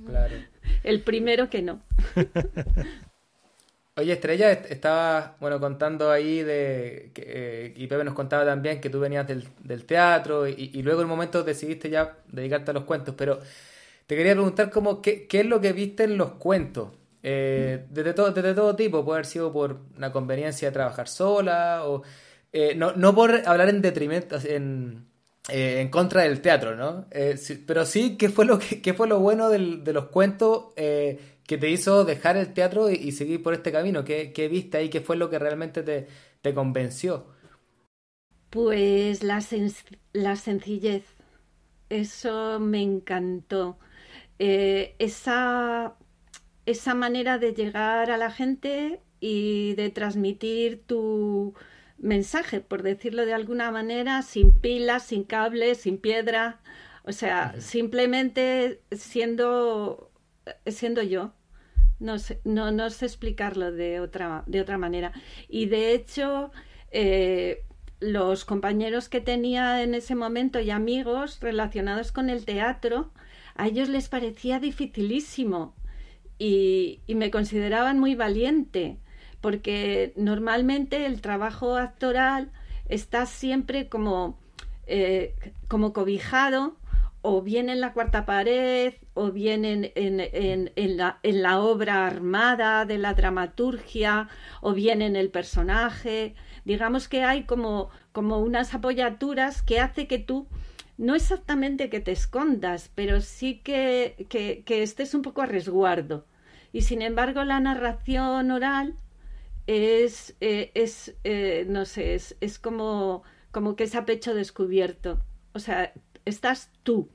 [0.06, 0.36] Claro.
[0.84, 1.80] El primero que no.
[3.96, 8.90] Oye, Estrella, estaba bueno contando ahí de que, eh, y Pepe nos contaba también que
[8.90, 12.84] tú venías del, teatro y, y, luego en el momento decidiste ya dedicarte a los
[12.84, 13.40] cuentos, pero
[14.06, 16.90] te quería preguntar cómo, qué, qué es lo que viste en los cuentos.
[17.28, 21.82] Eh, desde, todo, desde todo tipo, puede haber sido por una conveniencia de trabajar sola,
[21.84, 22.02] o
[22.52, 25.08] eh, no, no por hablar en detrimento, en,
[25.48, 27.06] eh, en contra del teatro, ¿no?
[27.66, 31.58] pero sí, ¿qué fue lo, que, qué fue lo bueno del, de los cuentos que
[31.58, 34.04] te hizo dejar el teatro y, seguir por este camino?
[34.04, 34.88] ¿Qué, ¿Qué, viste ahí?
[34.88, 36.06] ¿Qué fue lo que realmente te,
[36.42, 37.26] te convenció?
[38.50, 39.42] Pues la,
[40.12, 41.04] la sencillez.
[41.88, 43.78] Eso me encantó.
[44.38, 45.96] Eh, esa,
[46.66, 51.54] esa manera de llegar a la gente y de transmitir tu
[51.98, 56.60] mensaje, por decirlo de alguna manera, sin pilas, sin cables, sin piedra,
[57.04, 60.10] o sea, simplemente siendo,
[60.66, 61.32] siendo yo.
[61.98, 65.12] No sé, no, no sé explicarlo de otra, de otra manera.
[65.48, 66.50] Y de hecho,
[66.90, 67.64] eh,
[68.00, 73.12] los compañeros que tenía en ese momento y amigos relacionados con el teatro,
[73.58, 75.74] a ellos les parecía dificilísimo
[76.38, 78.98] y, me consideraban muy valiente,
[79.40, 82.50] porque normalmente el trabajo actoral
[82.88, 84.38] está siempre como,
[84.86, 85.34] eh,
[85.68, 86.76] como cobijado
[87.28, 92.84] o bien en la cuarta pared, o bien en, en, la, en, la, obra armada
[92.84, 94.28] de la dramaturgia,
[94.60, 96.36] o bien en el personaje.
[96.64, 100.46] Digamos que hay como, como unas apoyaturas que hace que tú,
[100.98, 106.26] no exactamente que te escondas, pero sí que, que, estés un poco a resguardo.
[106.72, 108.96] Y sin embargo la narración oral
[109.66, 115.22] es, eh, es eh, no sé, es, es como, como que es a pecho descubierto.
[115.52, 115.92] O sea,
[116.24, 117.10] estás tú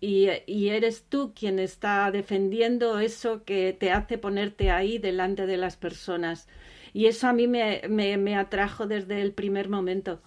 [0.00, 5.76] y, eres tú quien está defendiendo eso que te hace ponerte ahí delante de las
[5.76, 6.48] personas.
[6.92, 10.22] Y eso a mí me, me, atrajo desde el primer momento.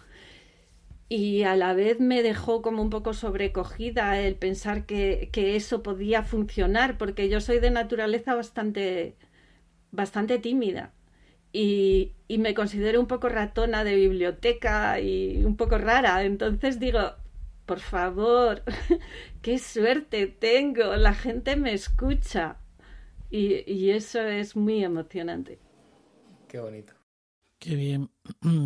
[1.09, 5.83] Y a la vez me dejó como un poco sobrecogida el pensar que, que eso
[5.83, 9.15] podía funcionar, porque yo soy de naturaleza bastante,
[9.91, 10.93] bastante tímida.
[11.51, 16.23] Y, y, me considero un poco ratona de biblioteca y un poco rara.
[16.23, 16.99] Entonces digo,
[17.65, 18.63] por favor,
[19.43, 22.57] qué suerte tengo, la gente me escucha.
[23.31, 25.59] Y, eso es muy emocionante.
[26.47, 26.93] Qué bonito.
[27.59, 28.09] Qué bien.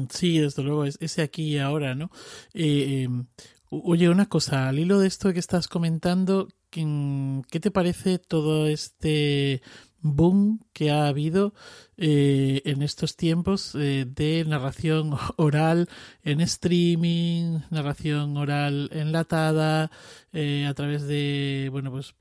[0.09, 2.09] Sí, desde luego, es ese aquí y ahora, ¿no?
[2.53, 3.27] Eh, em,
[3.69, 9.61] oye, una cosa, al hilo de esto que estás comentando, ¿qué te parece todo este
[10.03, 11.53] boom que ha habido
[11.97, 15.89] eh, en estos tiempos eh, de narración oral
[16.23, 19.89] en streaming, narración oral enlatada,
[20.33, 22.13] eh, a través de, bueno, pues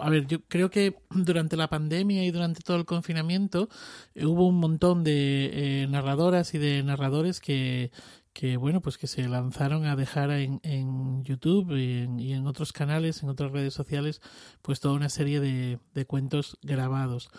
[0.00, 3.68] a ver, yo creo que durante la pandemia y durante todo el confinamiento
[4.16, 7.90] hubo un montón de narradoras y de narradores que,
[8.32, 12.46] que bueno pues que se lanzaron a dejar en, en YouTube y en, y en,
[12.46, 14.20] otros canales en otras redes sociales
[14.62, 17.30] pues toda una serie de, de cuentos grabados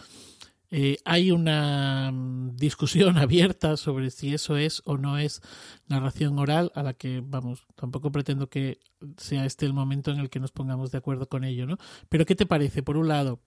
[0.75, 5.41] eh, hay una mm, discusión abierta sobre si eso es o no es
[5.87, 8.79] narración oral a la que vamos tampoco pretendo que
[9.17, 11.77] sea este el momento en el que nos pongamos de acuerdo con ello no
[12.09, 13.39] pero qué te parece por un lado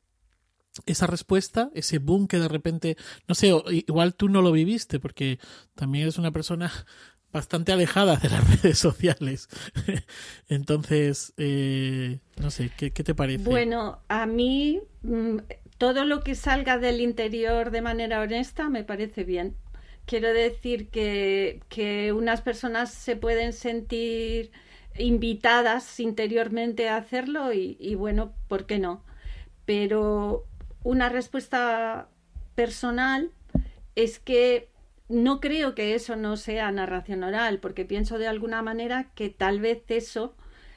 [0.85, 5.39] esa respuesta, ese boom que de repente, no sé, igual tú no lo viviste porque
[5.75, 6.71] también eres una persona
[7.33, 9.49] bastante alejada de las redes sociales.
[10.49, 13.45] Entonces, eh, no sé, ¿qué, te parece?
[13.45, 15.39] Bueno, a mí mm,
[15.79, 19.57] todo lo que salga del interior de manera honesta me parece bien.
[20.07, 24.53] Quiero decir que, que unas personas se pueden sentir
[24.99, 29.05] invitadas interiormente a hacerlo y, y bueno, ¿por qué no?
[29.65, 30.47] Pero
[30.85, 32.09] una respuesta
[32.55, 33.33] personal
[33.97, 34.69] es que
[35.09, 39.61] no creo que eso no sea narración oral, porque pienso de alguna manera que tal
[39.61, 40.35] vez eso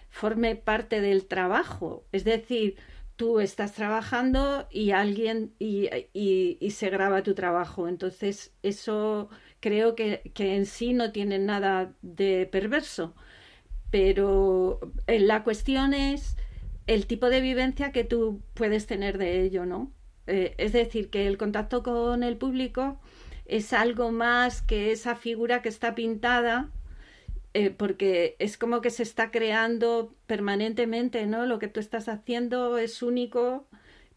[0.10, 2.04] forme parte del trabajo.
[2.12, 2.78] Es decir,
[3.20, 7.90] tú estás trabajando y alguien y, y, se graba tu trabajo.
[7.90, 9.30] Entonces, eso
[9.60, 13.14] creo que, que, en sí no tiene nada de perverso.
[13.92, 16.38] Pero eh, la cuestión es
[16.88, 19.92] el tipo de vivencia que tú puedes tener de ello, ¿no?
[20.28, 23.02] Eh, es decir, que el contacto con el público
[23.44, 26.72] es algo más que esa figura que está pintada,
[27.54, 31.46] eh, porque es como que se está creando permanentemente, ¿no?
[31.46, 33.68] Lo que tú estás haciendo es único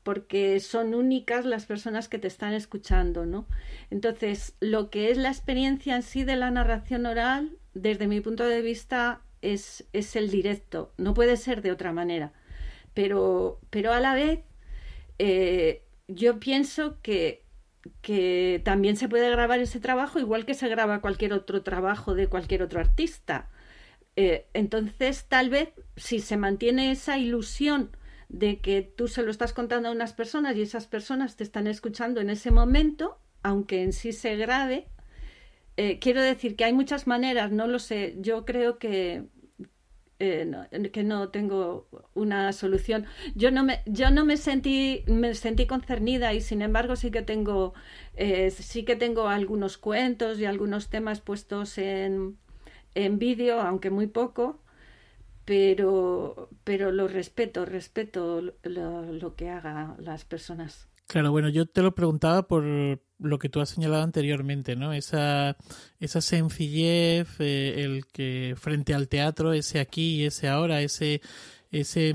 [0.02, 3.46] porque son únicas las personas que te están escuchando, ¿no?
[3.90, 8.44] Entonces, lo que es la experiencia en sí de la narración oral, desde mi punto
[8.44, 12.32] de vista, es, es el directo, no puede ser de otra manera.
[12.94, 14.40] Pero, pero a la vez,
[15.18, 17.41] eh, yo pienso que
[18.00, 22.28] que también se puede grabar ese trabajo igual que se graba cualquier otro trabajo de
[22.28, 23.48] cualquier otro artista.
[24.16, 27.96] Eh, entonces, tal vez si se mantiene esa ilusión
[28.28, 31.66] de que tú se lo estás contando a unas personas y esas personas te están
[31.66, 34.88] escuchando en ese momento, aunque en sí se grabe,
[35.76, 39.24] eh, quiero decir que hay muchas maneras, no lo sé, yo creo que
[40.22, 43.06] eh, que no tengo una solución.
[43.34, 47.22] Yo no me, yo no me sentí, me sentí concernida y sin embargo sí que
[47.22, 47.74] tengo,
[48.14, 52.38] eh, sí que tengo algunos cuentos y algunos temas puestos en,
[52.94, 54.60] en vídeo, aunque muy poco,
[55.44, 60.88] pero, pero lo respeto, respeto lo, lo que hagan las personas.
[61.12, 64.94] Claro, bueno, yo te lo preguntaba por lo que tú has señalado anteriormente, ¿no?
[64.94, 65.58] Esa,
[66.00, 71.20] esa sencillez, eh, el que frente al teatro, ese aquí y ese ahora, ese,
[71.70, 72.14] ese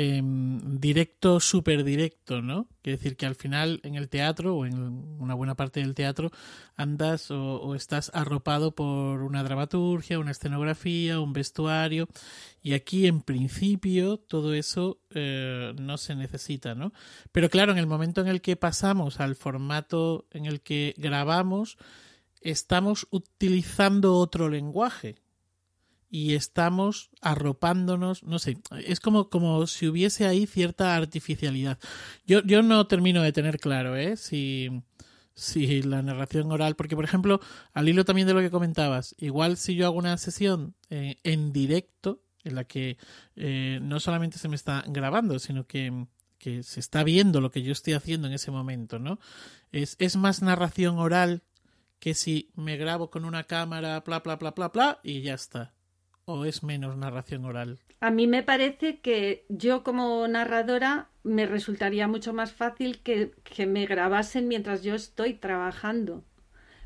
[0.00, 2.68] Em, directo, súper directo, ¿no?
[2.82, 6.30] Quiere decir que al final en el teatro o en una buena parte del teatro
[6.76, 12.06] andas o, estás arropado por una dramaturgia, una escenografía, un vestuario
[12.62, 16.92] y aquí en principio todo eso eh, no se necesita, ¿no?
[17.32, 21.76] Pero claro, en el momento en el que pasamos al formato en el que grabamos,
[22.40, 25.16] estamos utilizando otro lenguaje
[26.10, 31.78] y estamos arropándonos, no sé, es como, como si hubiese ahí cierta artificialidad.
[32.26, 34.16] Yo, yo no termino de tener claro, ¿eh?
[34.16, 34.70] Si,
[35.34, 37.40] si la narración oral, porque por ejemplo,
[37.74, 41.52] al hilo también de lo que comentabas, igual si yo hago una sesión eh, en
[41.52, 42.96] directo, en la que
[43.36, 46.06] eh, no solamente se me está grabando, sino que,
[46.38, 49.18] que, se está viendo lo que yo estoy haciendo en ese momento, ¿no?
[49.72, 51.42] Es, es más narración oral
[51.98, 55.74] que si me grabo con una cámara, bla, bla, bla, bla, bla, y ya está
[56.28, 57.78] o es menos narración oral?
[58.00, 63.66] A mí me parece que yo como narradora me resultaría mucho más fácil que, que
[63.66, 66.22] me grabasen mientras yo estoy trabajando,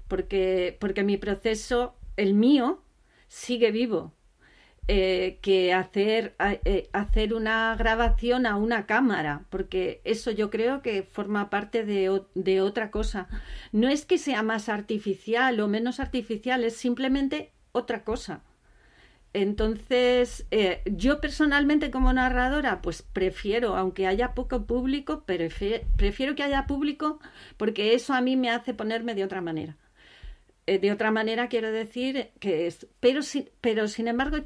[0.08, 2.82] porque, porque mi proceso, el mío,
[3.28, 4.14] sigue vivo.
[4.88, 11.04] Eh, que hacer, eh, hacer una grabación a una cámara, porque eso yo creo que
[11.04, 13.28] forma parte de, de, otra cosa.
[13.70, 18.42] No es que sea más artificial o menos artificial, es simplemente otra cosa.
[19.34, 26.66] Entonces, eh, yo personalmente como narradora, pues prefiero, aunque haya poco público, prefiero, que haya
[26.66, 27.18] público
[27.56, 29.76] porque eso a mí me hace ponerme de otra manera.
[30.66, 33.20] Eh, de otra manera quiero decir que es, pero,
[33.60, 34.38] pero sin embargo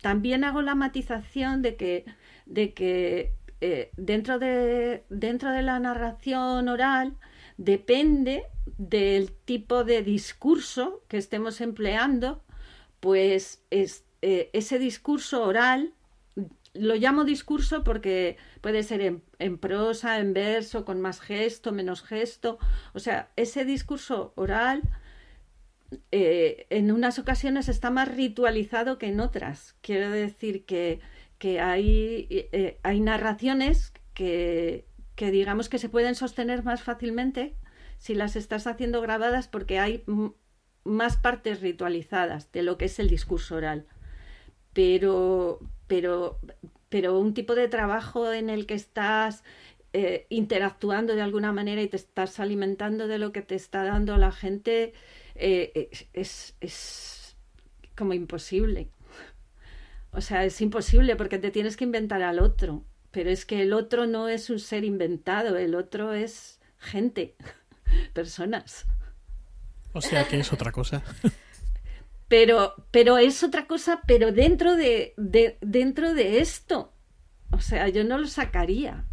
[0.00, 2.04] también hago la matización de que,
[2.46, 7.16] de que eh, dentro, de, dentro de la narración oral
[7.58, 8.44] depende
[8.78, 12.42] del tipo de discurso que estemos empleando,
[13.00, 15.94] pues es, eh, ese discurso oral,
[16.74, 19.00] lo llamo discurso porque puede ser
[19.38, 22.58] en, prosa, en verso, con más gesto, menos gesto,
[22.92, 24.82] o sea, ese discurso oral
[26.12, 29.74] eh, en unas ocasiones está más ritualizado que en otras.
[29.80, 31.00] Quiero decir que,
[31.60, 37.56] hay, eh, hay narraciones que, que digamos que se pueden sostener más fácilmente
[37.98, 40.04] si las estás haciendo grabadas porque hay
[40.84, 43.86] más partes ritualizadas de lo que es el discurso oral
[44.72, 46.38] pero, pero,
[46.88, 49.42] pero un tipo de trabajo en el que estás
[49.92, 54.16] eh, interactuando de alguna manera y te estás alimentando de lo que te está dando
[54.16, 54.92] la gente,
[55.34, 57.36] eh, es, es
[57.96, 58.88] como imposible.
[60.12, 62.84] O sea, es imposible porque te tienes que inventar al otro.
[63.10, 67.34] Pero es que el otro no es un ser inventado, el otro es gente,
[68.12, 68.86] personas.
[69.92, 71.02] O sea que es otra cosa.
[72.30, 76.92] pero, pero es otra cosa, pero dentro de, de, dentro de esto.
[77.50, 79.04] O sea, yo no lo sacaría.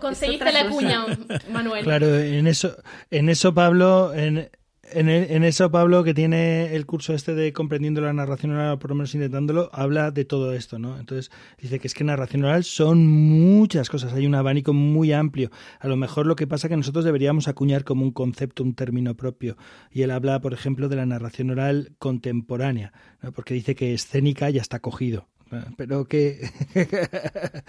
[0.00, 1.04] conseguiste la cuña,
[1.52, 1.84] Manuel.
[1.84, 2.74] Claro, en eso,
[3.10, 4.48] en eso Pablo, en,
[4.94, 8.96] en, eso, Pablo, que tiene el curso este de comprendiendo la narración oral, por lo
[8.96, 10.98] menos intentándolo, habla de todo esto, ¿no?
[10.98, 11.30] Entonces,
[11.60, 15.50] dice que es que narración oral son muchas cosas, hay un abanico muy amplio.
[15.80, 18.74] A lo mejor lo que pasa es que nosotros deberíamos acuñar como un concepto, un
[18.74, 19.56] término propio.
[19.90, 22.92] Y él habla, por ejemplo, de la narración oral contemporánea,
[23.34, 25.28] porque dice que escénica ya está cogido
[25.76, 26.50] pero que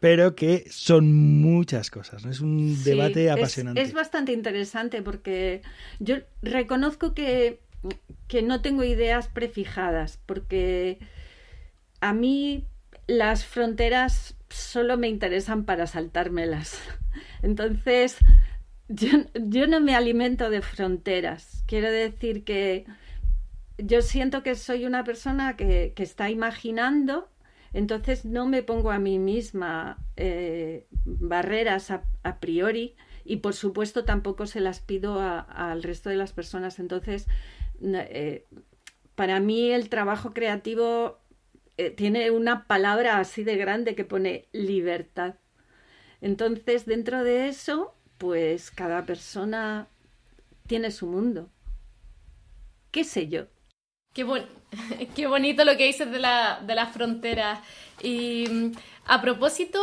[0.00, 3.80] pero que son muchas cosas es un debate apasionante.
[3.80, 5.62] es, bastante interesante porque
[5.98, 7.60] yo reconozco que,
[8.28, 10.98] que no tengo ideas prefijadas porque
[12.00, 12.66] a mí
[13.06, 16.80] las fronteras solo me interesan para saltármelas.
[17.42, 18.16] Entonces
[18.88, 21.64] yo, yo no me alimento de fronteras.
[21.66, 22.84] Quiero decir que
[23.86, 27.28] yo siento que soy una persona que, está imaginando,
[27.72, 32.04] entonces no me pongo a mí misma eh, barreras a,
[32.40, 36.78] priori y por supuesto tampoco se las pido al resto de las personas.
[36.78, 37.26] Entonces,
[37.82, 38.46] eh,
[39.14, 41.18] para mí el trabajo creativo
[41.76, 45.36] eh, tiene una palabra así de grande que pone libertad.
[46.20, 49.88] Entonces, dentro de eso, pues cada persona
[50.66, 51.50] tiene su mundo.
[52.90, 53.46] ¿Qué sé yo?
[54.12, 54.26] Qué,
[55.16, 57.60] qué bonito lo que dices de la, de las fronteras.
[58.02, 58.72] Y mm,
[59.06, 59.80] a propósito,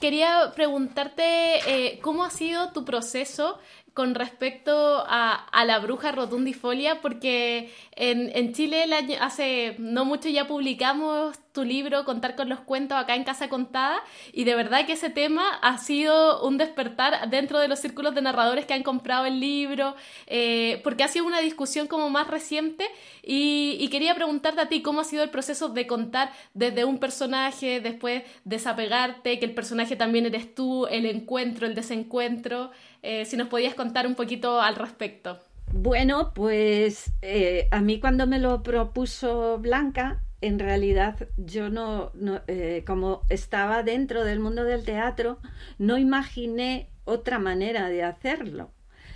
[0.00, 1.24] quería preguntarte
[1.66, 3.58] eh, cómo ha sido tu proceso
[3.94, 8.86] con respecto a, la bruja rotundifolia, porque en, en Chile
[9.20, 14.00] hace no mucho ya publicamos tu libro Contar con los cuentos acá en Casa Contada
[14.32, 18.22] y de verdad que ese tema ha sido un despertar dentro de los círculos de
[18.22, 19.94] narradores que han comprado el libro,
[20.26, 22.86] eh, porque ha sido una discusión como más reciente
[23.22, 27.80] y, quería preguntarte a ti cómo ha sido el proceso de contar desde un personaje,
[27.80, 32.70] después desapegarte, que el personaje también eres tú, el encuentro, el desencuentro.
[33.02, 35.38] Eh, si nos podías contar un poquito al respecto.
[35.72, 42.12] Bueno, pues eh, a mí cuando me lo propuso Blanca, en realidad yo no,
[42.48, 45.38] eh, como estaba dentro del mundo del teatro,
[45.78, 48.72] no imaginé otra manera de hacerlo.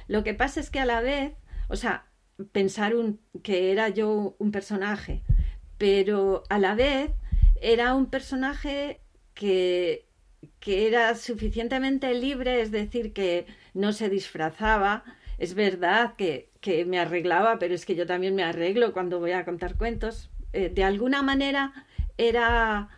[0.09, 1.35] Lo que pasa es que a la vez,
[1.69, 2.07] o sea,
[2.53, 2.95] pensar
[3.43, 5.23] que era yo un personaje,
[5.79, 7.11] pero a la vez
[7.61, 9.01] era un personaje
[9.35, 10.07] que,
[10.61, 15.05] que era suficientemente libre, es decir, que no se disfrazaba.
[15.39, 19.33] Es verdad que, que me arreglaba, pero es que yo también me arreglo cuando voy
[19.33, 20.31] a contar cuentos.
[20.57, 21.73] Eh, de alguna manera
[22.17, 22.89] era,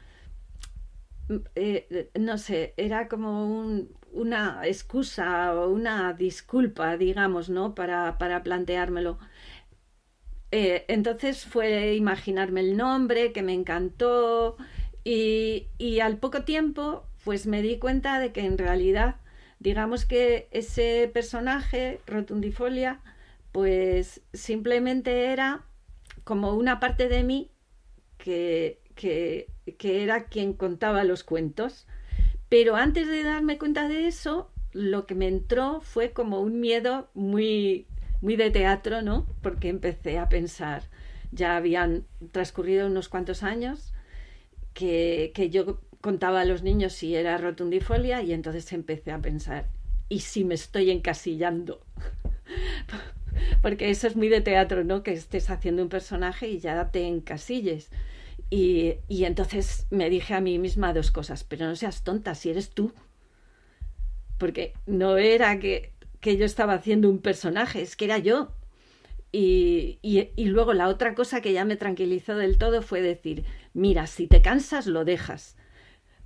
[1.56, 7.74] eh, no sé, era como un, una excusa o una disculpa, digamos, ¿no?
[7.74, 9.18] Para, para planteármelo.
[10.50, 14.56] Eh, entonces fue imaginarme el nombre, que me encantó,
[15.04, 19.16] y, y al poco tiempo, pues me di cuenta de que en realidad,
[19.58, 23.00] digamos que ese personaje, Rotundifolia,
[23.52, 25.64] pues simplemente era
[26.28, 27.50] como una parte de mí
[28.18, 29.48] que, que,
[29.78, 31.86] que era quien contaba los cuentos.
[32.50, 37.08] Pero antes de darme cuenta de eso, lo que me entró fue como un miedo
[37.14, 37.86] muy,
[38.20, 39.24] muy de teatro, ¿no?
[39.40, 40.82] Porque empecé a pensar,
[41.32, 43.94] ya habían transcurrido unos cuantos años,
[44.74, 49.70] que, que yo contaba a los niños si era rotundifolia y entonces empecé a pensar,
[50.10, 51.86] ¿y si me estoy encasillando?
[53.62, 55.02] Porque eso es muy de teatro, ¿no?
[55.02, 57.90] Que estés haciendo un personaje y ya te encasilles.
[58.50, 62.50] Y, y entonces me dije a mí misma dos cosas, pero no seas tonta, si
[62.50, 62.92] eres tú.
[64.38, 68.52] Porque no era que, que yo estaba haciendo un personaje, es que era yo.
[69.30, 74.06] Y, y, luego la otra cosa que ya me tranquilizó del todo fue decir, mira,
[74.06, 75.56] si te cansas, lo dejas.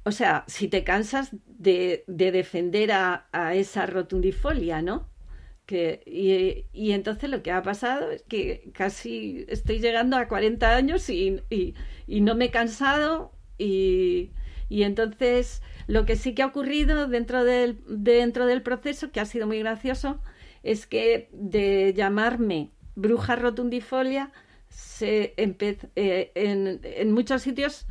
[0.04, 5.08] O sea, si te cansas de, de defender a, a, esa rotundifolia, ¿no?
[5.66, 10.74] Que, y, y, entonces lo que ha pasado es que casi estoy llegando a 40
[10.74, 11.40] años y,
[12.08, 14.32] no me he cansado y,
[14.70, 19.46] entonces lo que sí que ha ocurrido dentro del, dentro del proceso, que ha sido
[19.46, 20.20] muy gracioso,
[20.62, 24.32] es que de llamarme bruja rotundifolia,
[24.68, 27.86] se eh, en, en, muchos sitios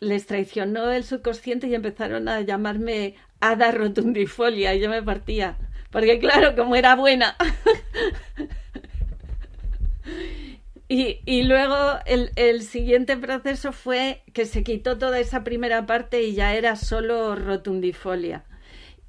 [0.00, 5.56] les traicionó el subconsciente y empezaron a llamarme hada rotundifolia y yo me partía.
[5.90, 7.36] Porque claro, como era buena.
[10.88, 16.34] y, luego el, el, siguiente proceso fue que se quitó toda esa primera parte y
[16.34, 18.44] ya era solo rotundifolia.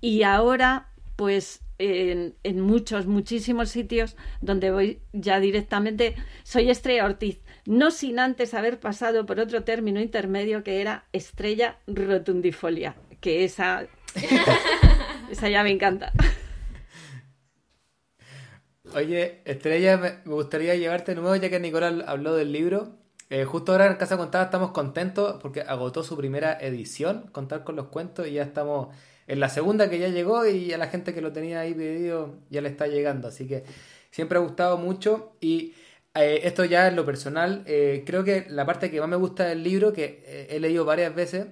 [0.01, 7.39] Y ahora, pues en, en, muchos, muchísimos sitios donde voy ya directamente, soy Estrella Ortiz,
[7.65, 13.87] no sin antes haber pasado por otro término intermedio que era Estrella Rotundifolia, que esa,
[15.31, 16.11] esa ya me encanta.
[18.95, 22.97] Oye, Estrella, me gustaría llevarte de nuevo, ya que Nicolás habló del libro.
[23.29, 27.75] Eh, justo ahora en Casa Contada estamos contentos porque agotó su primera edición, Contar con
[27.75, 28.95] los Cuentos, y ya estamos
[29.27, 32.39] en la segunda que ya llegó y a la gente que lo tenía ahí pedido
[32.49, 33.27] ya le está llegando.
[33.27, 33.63] Así que
[34.09, 35.75] siempre ha gustado mucho y
[36.15, 39.45] eh, esto ya en lo personal, eh, creo que la parte que más me gusta
[39.45, 41.45] del libro, que he leído varias veces,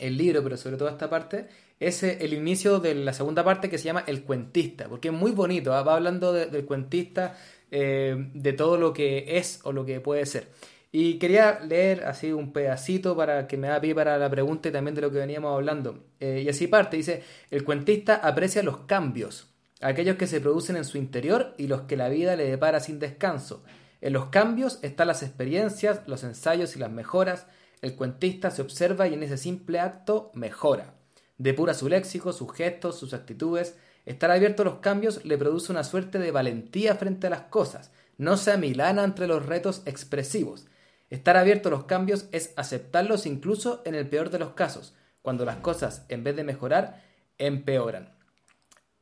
[0.00, 1.46] el libro, pero sobre todo esta parte,
[1.86, 5.32] es el inicio de la segunda parte que se llama El cuentista, porque es muy
[5.32, 5.82] bonito, ¿ah?
[5.82, 7.36] va hablando de, del cuentista,
[7.70, 10.48] de todo lo que es o lo que puede ser.
[10.94, 14.72] Y quería leer así un pedacito para que me da pie para la pregunta y
[14.72, 16.04] también de lo que veníamos hablando.
[16.20, 19.48] Eh, y así parte, dice, el cuentista aprecia los cambios,
[19.80, 22.98] aquellos que se producen en su interior y los que la vida le depara sin
[22.98, 23.64] descanso.
[24.02, 27.46] En los cambios están las experiencias, los ensayos y las mejoras.
[27.80, 30.92] El cuentista se observa y en ese simple acto mejora.
[31.38, 33.76] Depura su léxico, sus gestos, sus actitudes.
[34.06, 37.90] Estar abierto a los cambios le produce una suerte de valentía frente a las cosas.
[38.18, 40.66] No se amilana entre los retos expresivos
[41.12, 45.44] Estar abierto a los cambios es aceptarlos incluso en el peor de los casos, cuando
[45.44, 47.02] las cosas, en vez de mejorar,
[47.36, 48.16] empeoran.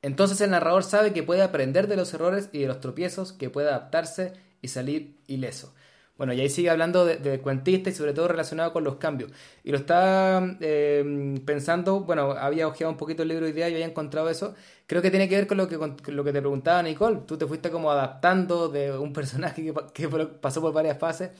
[0.02, 3.48] Entonces el narrador sabe que puede aprender de los errores y de los tropiezos, que
[3.48, 5.72] puede adaptarse y salir ileso.
[6.20, 9.30] Bueno, y ahí sigue hablando de, de cuentista y sobre todo relacionado con los cambios.
[9.64, 13.72] Y lo está eh, pensando, bueno, había ojeado un poquito el libro de idea y
[13.72, 14.54] había encontrado eso.
[14.86, 15.78] Creo que tiene que ver con lo que,
[16.12, 17.20] lo que te preguntaba Nicole.
[17.26, 20.08] Tú te fuiste como adaptando de un personaje que, que
[20.42, 21.30] pasó por varias fases.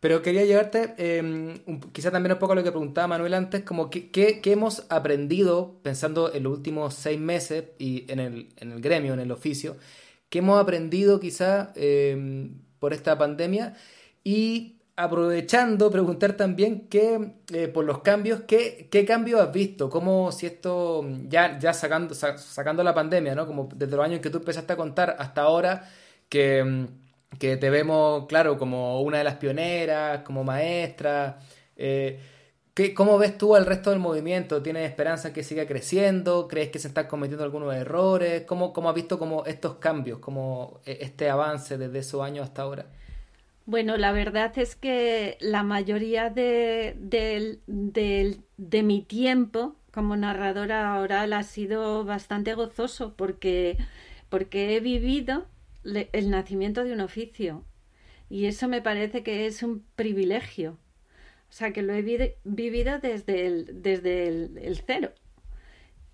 [0.00, 1.62] Pero quería llevarte eh,
[1.92, 5.76] quizá también un poco a lo que preguntaba Manuel antes, como qué que, hemos aprendido
[5.84, 9.76] pensando en los últimos seis meses y en el, en el gremio, en el oficio,
[10.30, 12.50] qué hemos aprendido quizá eh,
[12.80, 13.76] por esta pandemia
[14.26, 20.32] y aprovechando preguntar también qué, eh, por los cambios, qué, qué cambios has visto, cómo
[20.32, 23.46] si esto, ya, ya sacando, sacando la pandemia, ¿no?
[23.46, 25.88] Como desde los años que tú empezaste a contar hasta ahora,
[26.28, 26.88] que
[27.38, 31.38] que te vemos, claro, como una de las pioneras, como maestra.
[31.76, 32.18] Eh,
[32.74, 34.62] ¿qué, ¿Cómo ves tú al resto del movimiento?
[34.62, 36.48] ¿Tienes esperanza que siga creciendo?
[36.48, 38.42] ¿Crees que se están cometiendo algunos errores?
[38.46, 42.62] ¿Cómo, cómo has visto como estos cambios, como e, este avance desde esos años hasta
[42.62, 42.86] ahora?
[43.66, 46.94] Bueno, la verdad es que la mayoría de,
[47.66, 53.76] de, mi tiempo como narradora oral ha sido bastante gozoso porque,
[54.28, 55.46] porque he vivido
[55.84, 57.64] el nacimiento de un oficio
[58.30, 60.78] y eso me parece que es un privilegio.
[61.50, 62.02] O sea, que lo he
[62.44, 65.12] vivido desde el, desde el, cero.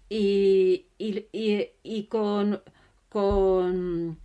[0.08, 1.26] Y, y,
[1.82, 2.62] y, con,
[3.08, 4.18] con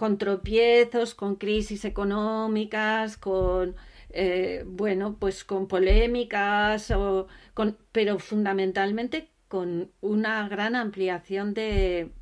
[0.00, 3.76] con tropiezos, con crisis económicas, con
[4.08, 12.12] eh, bueno, pues con polémicas, o con, pero fundamentalmente con una gran ampliación de,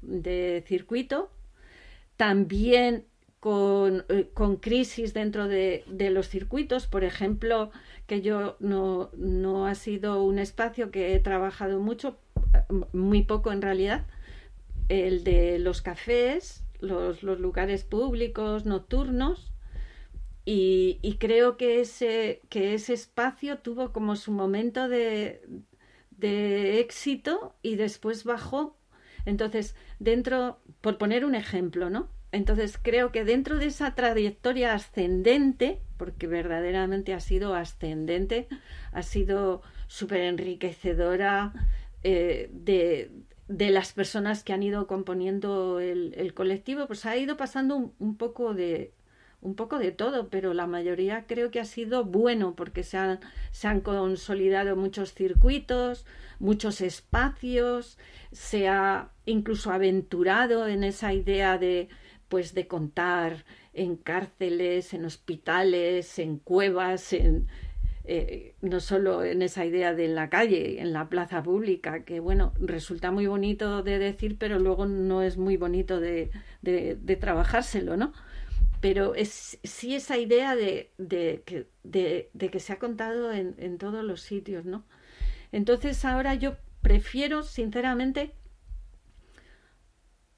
[0.66, 1.31] circuito,
[2.16, 3.05] también
[3.39, 7.70] con, eh, con crisis dentro de, de, los circuitos, por ejemplo,
[8.09, 12.18] que yo no, no ha sido un espacio que he trabajado mucho,
[12.93, 14.05] muy poco en realidad,
[14.89, 19.53] el de los cafés, los, lugares públicos nocturnos
[20.45, 25.43] y, creo que ese, que ese espacio tuvo como su momento de,
[26.11, 28.79] de éxito y después bajó.
[29.26, 32.09] Entonces, dentro, por poner un ejemplo, ¿no?
[32.33, 38.49] Entonces creo que dentro de esa trayectoria ascendente, porque verdaderamente ha sido ascendente,
[38.93, 41.53] ha sido súper enriquecedora
[42.03, 43.11] eh, de,
[43.49, 48.55] de las personas que han ido componiendo el, colectivo, pues ha ido pasando un, poco
[48.55, 48.92] de
[49.40, 53.20] un poco de todo, pero la mayoría creo que ha sido bueno porque se han,
[53.53, 56.05] se han consolidado muchos circuitos,
[56.38, 57.99] muchos espacios,
[58.32, 61.88] se ha incluso aventurado en esa idea de
[62.28, 67.49] pues de contar en cárceles, en hospitales, en cuevas, en,
[68.11, 72.54] eh, no solo en esa idea de la calle, en la plaza pública, que bueno,
[72.59, 76.30] resulta muy bonito de decir, pero luego no es muy bonito de,
[76.62, 78.14] de, trabajárselo, ¿no?
[78.80, 84.22] Pero es sí esa idea de, de, que se ha contado en, en todos los
[84.22, 84.84] sitios, ¿no?
[85.52, 88.32] Entonces ahora yo prefiero, sinceramente,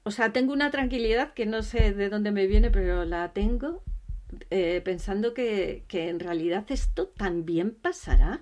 [0.03, 3.81] o sea, tengo una tranquilidad que no sé de dónde me viene, pero la tengo
[4.49, 8.41] eh, pensando que, que en realidad esto también pasará.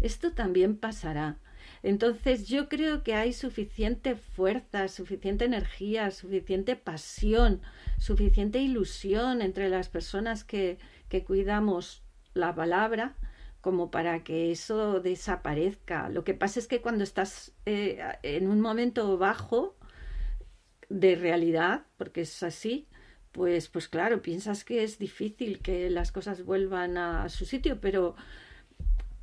[0.00, 1.38] Esto también pasará.
[1.82, 7.62] Entonces yo creo que hay suficiente fuerza, suficiente energía, suficiente pasión,
[7.98, 12.02] suficiente ilusión entre las personas que, que cuidamos
[12.34, 13.14] la palabra
[13.60, 16.08] como para que eso desaparezca.
[16.08, 19.76] Lo que pasa es que cuando estás eh, en un momento bajo
[20.88, 22.86] de realidad, porque es así,
[23.36, 28.16] pues, pues claro, piensas que es difícil que las cosas vuelvan a su sitio, pero,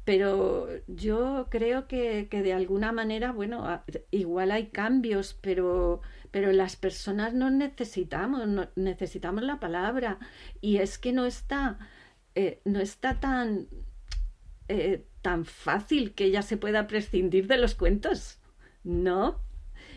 [0.06, 6.76] pero yo creo que, que de alguna manera, bueno, igual hay cambios, pero, pero las
[6.76, 10.20] personas no necesitamos, necesitamos la palabra.
[10.62, 11.80] Y es que no está,
[12.36, 13.68] eh, no está tan,
[14.68, 18.38] eh, tan fácil que ya se pueda prescindir de los cuentos,
[18.84, 19.42] ¿no?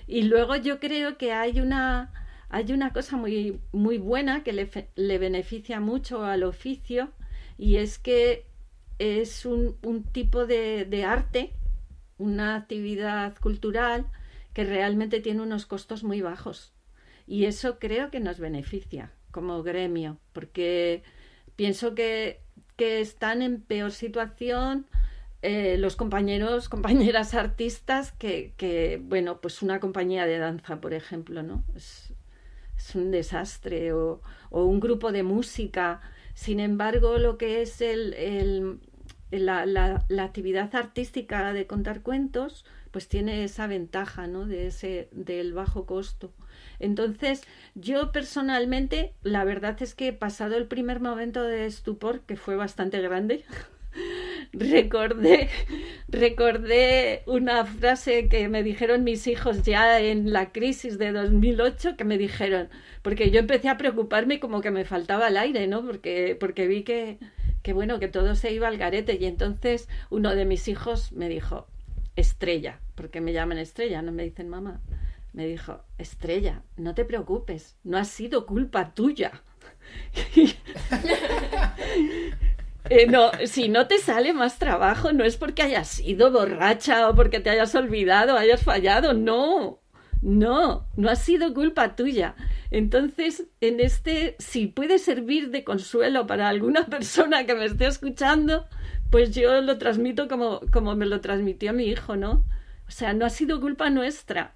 [0.07, 5.19] Y luego yo creo que hay una hay una cosa muy, muy buena que le,
[5.19, 7.11] beneficia mucho al oficio
[7.59, 8.47] y es que
[8.99, 9.77] es un,
[10.13, 11.53] tipo de, de, arte,
[12.19, 14.07] una actividad cultural
[14.53, 16.73] que realmente tiene unos costos muy bajos.
[17.27, 21.03] Y eso creo que nos beneficia como gremio, porque
[21.57, 22.41] pienso que,
[22.77, 24.87] que están en peor situación
[25.43, 31.43] eh, los compañeros, compañeras artistas que, que, bueno, pues una compañía de danza, por ejemplo,
[31.43, 31.63] ¿no?
[31.77, 32.06] Es,
[32.95, 34.21] un desastre, o,
[34.51, 36.01] un grupo de música.
[36.35, 38.81] Sin embargo, lo que es el,
[39.31, 44.47] la, la, actividad artística de contar cuentos, pues tiene esa ventaja, ¿no?
[44.47, 46.33] De ese, del bajo costo.
[46.79, 47.43] Entonces,
[47.75, 53.01] yo personalmente, la verdad es que pasado el primer momento de estupor, que fue bastante
[53.01, 53.45] grande,
[54.53, 55.49] recordé,
[56.09, 62.05] recordé una frase que me dijeron mis hijos ya en la crisis de 2008, que
[62.05, 62.69] me dijeron,
[63.03, 65.85] porque yo empecé a preocuparme como que me faltaba el aire, ¿no?
[65.85, 67.19] Porque, porque vi que,
[67.63, 69.17] que, bueno, que todo se iba al garete.
[69.21, 71.67] Y entonces uno de mis hijos me dijo,
[72.17, 74.81] estrella, porque me llaman estrella, no me dicen mamá.
[75.33, 79.43] Me dijo, estrella, no te preocupes, no ha sido culpa tuya.
[82.91, 87.15] Eh, no, si no te sale más trabajo, no es porque hayas sido borracha o
[87.15, 89.81] porque te hayas olvidado, hayas fallado, no,
[90.23, 92.35] no, no ha sido culpa tuya.
[92.71, 98.67] Entonces, en este, si puede servir de consuelo para alguna persona que me esté escuchando,
[99.11, 102.45] pues yo lo transmito como, como me lo transmitió mi hijo, ¿no?
[102.89, 104.55] O sea, no ha sido culpa nuestra.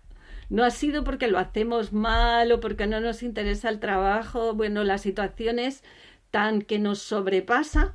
[0.49, 4.55] No ha sido porque lo hacemos mal o porque no nos interesa el trabajo.
[4.55, 5.85] Bueno, las situaciones
[6.31, 7.95] tan que nos sobrepasa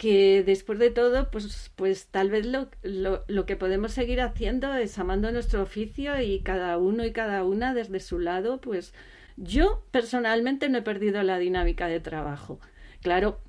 [0.00, 4.72] que después de todo, pues, pues tal vez lo, lo, lo, que podemos seguir haciendo
[4.72, 8.94] es amando nuestro oficio y cada uno y cada una desde su lado, pues
[9.36, 12.60] yo personalmente no he perdido la dinámica de trabajo.
[13.02, 13.40] Claro,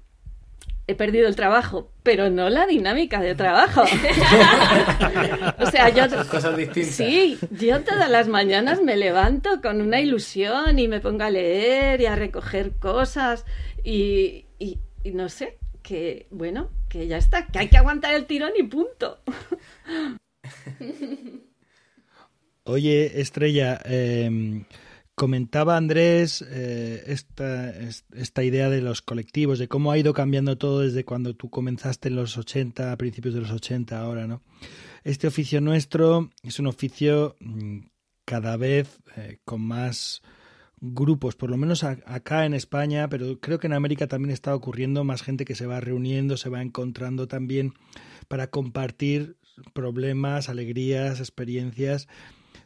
[0.88, 3.84] he perdido el trabajo, pero no la dinámica de trabajo.
[5.58, 6.04] o sea, yo...
[6.28, 6.96] Cosas distintas.
[6.96, 12.02] Sí, yo todas las mañanas me levanto con una ilusión y me pongo a leer
[12.02, 13.46] y a recoger cosas
[13.86, 18.26] y, y, y no sé, que, bueno, que ya está, que hay que aguantar el
[18.26, 19.20] tirón y punto.
[22.64, 24.64] Oye, Estrella, eh,
[25.16, 27.74] comentaba Andrés eh, esta,
[28.16, 32.10] esta, idea de los colectivos, de cómo ha ido cambiando todo desde cuando tú comenzaste
[32.10, 34.42] en los 80, a principios de los 80 ahora, ¿no?
[35.04, 37.80] Este oficio nuestro es un oficio mm,
[38.26, 40.22] cada vez eh, con más
[40.82, 45.04] grupos, por lo menos acá en España, pero creo que en América también está ocurriendo
[45.04, 47.74] más gente que se va reuniendo, se va encontrando también
[48.28, 49.38] para compartir
[49.74, 52.08] problemas, alegrías, experiencias,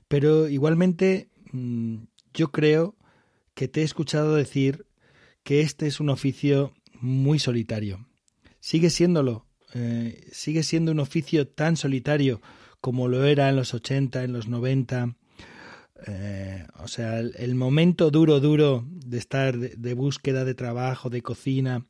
[0.07, 1.97] pero igualmente mm,
[2.33, 2.95] yo creo
[3.53, 4.85] que te he escuchado decir
[5.43, 8.07] que este es un oficio muy solitario.
[8.61, 12.41] Sigue siéndolo, eh, sigue siendo un oficio tan solitario
[12.79, 15.15] como lo era en los 80, en los 90,
[16.07, 21.85] eh, o sea, el, momento duro, duro de estar de, búsqueda de trabajo, de cocina,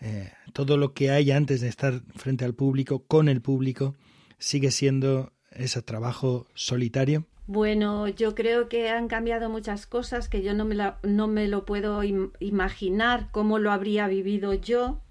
[0.00, 3.94] eh, todo lo que hay antes de estar frente al público, con el público,
[4.38, 7.26] sigue siendo ese trabajo solitario.
[7.46, 11.66] Bueno, yo creo que han cambiado muchas cosas que yo no me, no me lo
[11.66, 15.02] puedo imaginar cómo lo habría vivido yo.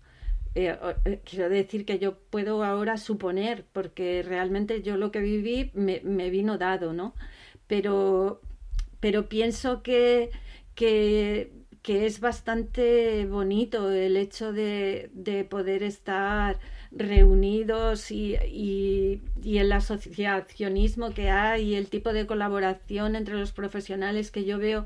[0.55, 0.75] Eh,
[1.23, 6.29] quiero decir que yo puedo ahora suponer, porque realmente yo lo que viví me, me
[6.29, 7.13] vino dado, ¿no?
[7.71, 8.41] Pero,
[8.99, 10.29] pero pienso que,
[10.75, 11.49] que,
[11.85, 15.09] es bastante bonito el hecho de,
[15.49, 16.59] poder estar
[16.91, 18.35] reunidos y,
[19.41, 24.57] y, el asociacionismo que hay y el tipo de colaboración entre los profesionales que yo
[24.57, 24.85] veo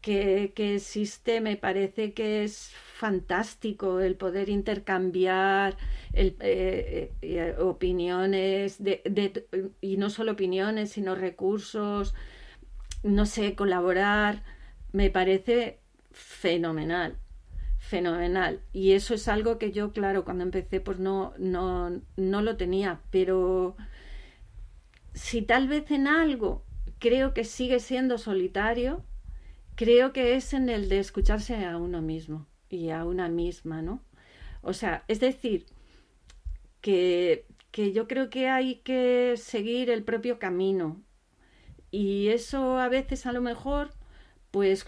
[0.00, 5.76] que, existe, me parece que es fantástico el poder intercambiar
[6.12, 9.48] el, eh, eh, eh, opiniones de,
[9.80, 12.14] y no solo opiniones, sino recursos,
[13.02, 14.44] no sé, colaborar,
[14.92, 15.80] me parece
[16.12, 17.18] fenomenal
[17.78, 18.60] fenomenal.
[18.72, 23.00] Y eso es algo que yo claro cuando empecé pues no no no lo tenía
[23.10, 23.76] pero
[25.12, 26.64] si tal vez en algo
[26.98, 29.04] creo que sigue siendo solitario
[29.74, 34.02] creo que es en el de escucharse a uno mismo y a una misma, ¿no?
[34.62, 35.66] O sea, es decir,
[36.80, 41.02] que, que yo creo que hay que seguir el propio camino.
[41.90, 43.90] Y eso a veces a lo mejor,
[44.50, 44.86] pues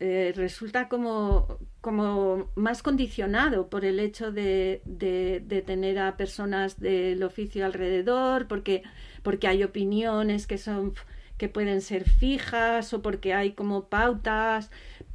[0.00, 6.78] eh, resulta como, como, más condicionado por el hecho de, de, de, tener a personas
[6.78, 8.82] del oficio alrededor, porque,
[9.22, 10.94] porque hay opiniones que son
[11.38, 14.70] que pueden ser fijas o porque hay como pautas,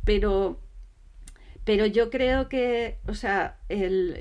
[0.05, 0.59] pero,
[1.63, 4.15] pero yo creo que, o sea, el,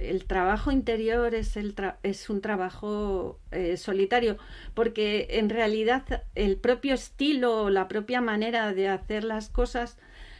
[0.00, 4.38] el, trabajo interior es, el es un trabajo eh, solitario,
[4.74, 9.98] porque en realidad el propio estilo, la propia manera de hacer las cosas,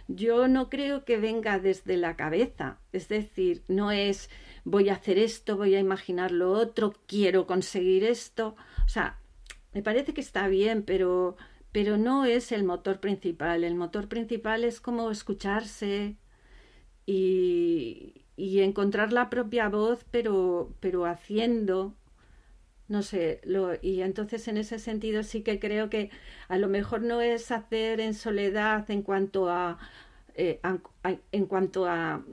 [0.09, 4.31] yo no creo que venga desde la cabeza, es decir, no es
[4.65, 9.19] voy a hacer esto, voy a imaginar lo otro, quiero conseguir esto, o sea,
[9.73, 11.37] me parece que está bien, pero
[11.73, 13.65] pero no es el motor principal.
[13.65, 16.17] El motor principal es como escucharse
[17.07, 21.95] y, y encontrar la propia voz, pero, pero haciendo,
[22.89, 26.11] no sé, lo, y entonces en ese sentido sí que creo que
[26.49, 29.79] a lo mejor no es hacer en soledad en cuanto a,
[30.35, 30.61] eh,
[31.33, 32.25] en cuanto a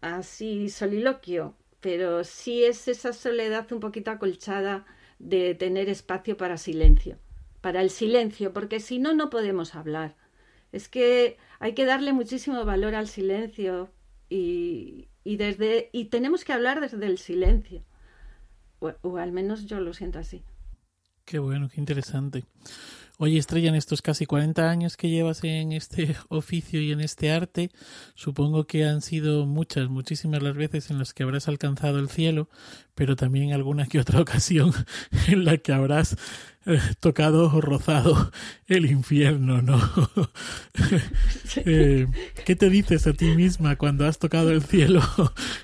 [0.00, 4.86] así soliloquio, pero sí es esa soledad un poquito acolchada
[5.18, 7.18] de tener espacio para silencio
[7.60, 10.16] para el silencio, porque si no, no podemos hablar.
[10.72, 13.90] Es que hay que darle muchísimo valor al silencio
[14.28, 17.84] y, y desde, y tenemos que hablar desde el silencio.
[18.78, 20.42] O, o al menos yo lo siento así.
[21.24, 22.44] Qué bueno, qué interesante.
[23.22, 27.30] Oye, Estrella, en estos casi 40 años que llevas en este oficio y en este
[27.30, 27.70] arte,
[28.14, 32.48] supongo que han sido muchas, muchísimas las veces en las que habrás alcanzado el cielo,
[32.94, 34.72] pero también alguna que otra ocasión
[35.28, 36.16] en la que habrás
[36.64, 38.32] eh, tocado o rozado
[38.68, 39.78] el infierno, ¿no?
[41.66, 42.06] Eh,
[42.46, 45.02] ¿Qué te dices a ti misma cuando has tocado el cielo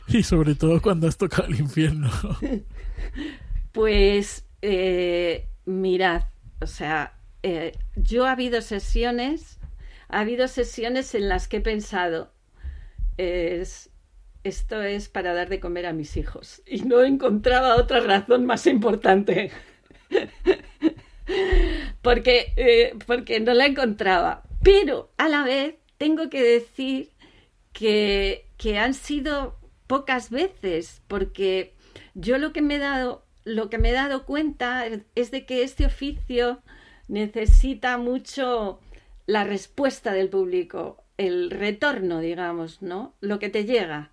[0.08, 2.10] y sobre todo cuando has tocado el infierno?
[3.72, 6.24] Pues eh, mirad,
[6.60, 7.15] o sea,
[7.48, 9.60] eh, yo ha habido sesiones,
[10.08, 12.32] ha habido sesiones en las que he pensado,
[13.18, 13.90] es
[14.42, 16.60] esto es para dar de comer a mis hijos.
[16.66, 19.52] Y no encontraba otra razón más importante.
[22.02, 24.42] porque, eh, porque no la encontraba.
[24.64, 27.10] Pero a la vez tengo que decir
[27.72, 31.74] que, que han sido pocas veces, porque
[32.14, 34.84] yo lo que me he dado, lo que me he dado cuenta
[35.14, 36.60] es de que este oficio
[37.08, 38.80] necesita mucho
[39.26, 43.14] la respuesta del público, el retorno, digamos, ¿no?
[43.20, 44.12] Lo que te llega.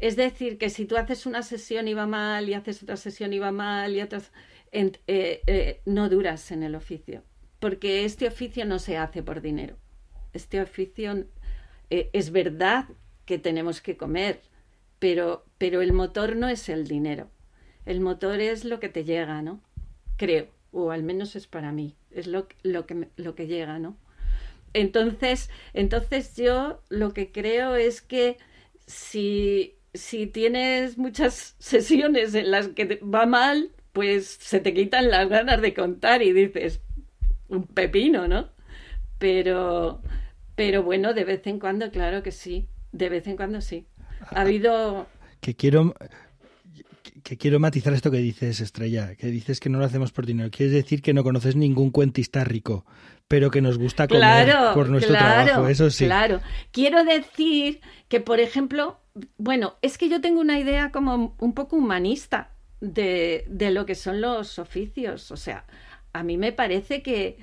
[0.00, 3.32] Es decir, que si tú haces una sesión y va mal, y haces otra sesión
[3.32, 4.32] y va mal, y otras,
[4.72, 7.22] eh, eh, no duras en el oficio.
[7.58, 9.76] Porque este oficio no se hace por dinero.
[10.32, 11.26] Este oficio
[11.90, 12.86] eh, es verdad
[13.26, 14.40] que tenemos que comer,
[14.98, 17.30] pero, pero el motor no es el dinero.
[17.84, 19.60] El motor es lo que te llega, ¿no?
[20.16, 23.96] Creo, o al menos es para mí, es lo, lo, que, lo que llega, ¿no?
[24.72, 28.38] Entonces, entonces yo lo que creo es que
[28.86, 35.28] si si tienes muchas sesiones en las que va mal, pues se te quitan las
[35.28, 36.80] ganas de contar y dices,
[37.48, 38.48] un pepino, ¿no?
[39.18, 40.00] Pero,
[40.54, 43.86] pero bueno, de vez en cuando, claro que sí, de vez en cuando sí.
[44.30, 45.06] Ha habido...
[45.40, 45.94] Que quiero,
[47.22, 50.50] que quiero matizar esto que dices, Estrella, que dices que no lo hacemos por dinero.
[50.50, 52.84] Quieres decir que no conoces ningún cuentista rico,
[53.28, 56.06] pero que nos gusta comer por nuestro trabajo, eso sí.
[56.06, 56.40] Claro,
[56.72, 59.00] quiero decir que, por ejemplo,
[59.38, 63.94] bueno, es que yo tengo una idea como un poco humanista de, de lo que
[63.94, 65.30] son los oficios.
[65.30, 65.66] O sea,
[66.12, 67.38] a mí me parece que,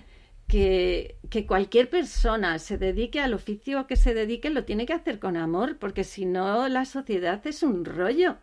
[0.47, 5.19] que, que, cualquier persona se dedique al oficio que se dedique lo tiene que hacer
[5.19, 8.37] con amor, porque si no la sociedad es un rollo.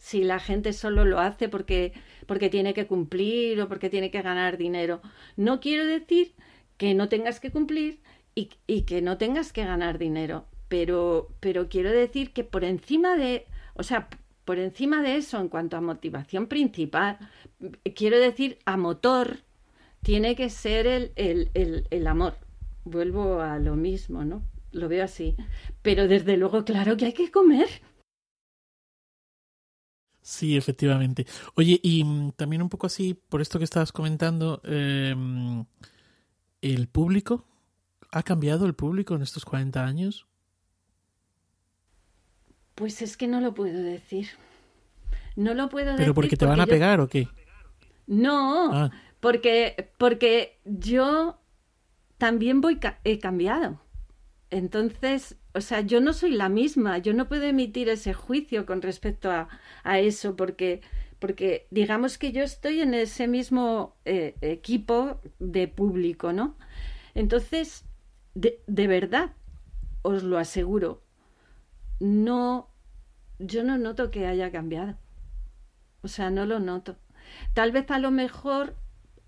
[0.00, 1.92] Si la gente solo lo hace porque,
[2.26, 5.02] porque tiene que cumplir o porque tiene que ganar dinero.
[5.36, 6.32] No quiero decir
[6.78, 8.00] que no tengas que cumplir
[8.34, 8.46] y,
[8.82, 13.82] que no tengas que ganar dinero pero, pero quiero decir que por encima de, o
[13.82, 14.08] sea,
[14.44, 17.18] por encima de eso, en cuanto a motivación principal,
[17.94, 19.40] quiero decir a motor,
[20.02, 22.34] tiene que ser el, el, el, el amor.
[22.84, 24.42] Vuelvo a lo mismo, ¿no?
[24.72, 25.34] Lo veo así.
[25.82, 27.68] Pero desde luego, claro que hay que comer.
[30.30, 31.26] Sí, efectivamente.
[31.56, 35.12] Oye, y mm, también un poco así, por esto que estabas comentando, eh,
[36.62, 37.48] ¿el público?
[38.12, 40.28] ¿Ha cambiado el público en estos 40 años?
[42.76, 44.28] Pues es que no lo puedo decir.
[45.34, 45.98] No lo puedo decir.
[46.04, 47.26] ¿Pero porque te van a pegar o qué?
[48.06, 48.90] No, ah.
[49.18, 51.40] porque, porque yo
[52.18, 53.80] también voy he cambiado.
[54.50, 58.82] Entonces, o sea, yo no soy la misma, yo no puedo emitir ese juicio con
[58.82, 59.48] respecto a,
[59.82, 60.80] a eso, porque,
[61.18, 66.56] porque digamos que yo estoy en ese mismo eh, equipo de público, ¿no?
[67.14, 67.84] Entonces,
[68.34, 69.32] de, de verdad,
[70.02, 71.02] os lo aseguro,
[71.98, 72.68] no
[73.40, 74.96] yo no noto que haya cambiado.
[76.02, 76.96] O sea, no lo noto.
[77.54, 78.74] Tal vez a lo mejor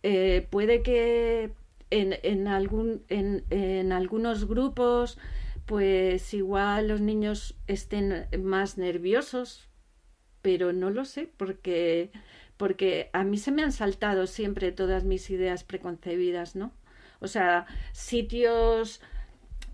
[0.03, 1.53] eh, puede que
[1.91, 5.19] en, en, algún, en, en algunos grupos,
[5.73, 9.71] pues igual los niños estén más nerviosos,
[10.43, 12.11] pero no lo sé, porque,
[12.59, 16.75] porque a mí se me han saltado siempre todas mis ideas preconcebidas, ¿no?
[17.21, 19.01] O sea, sitios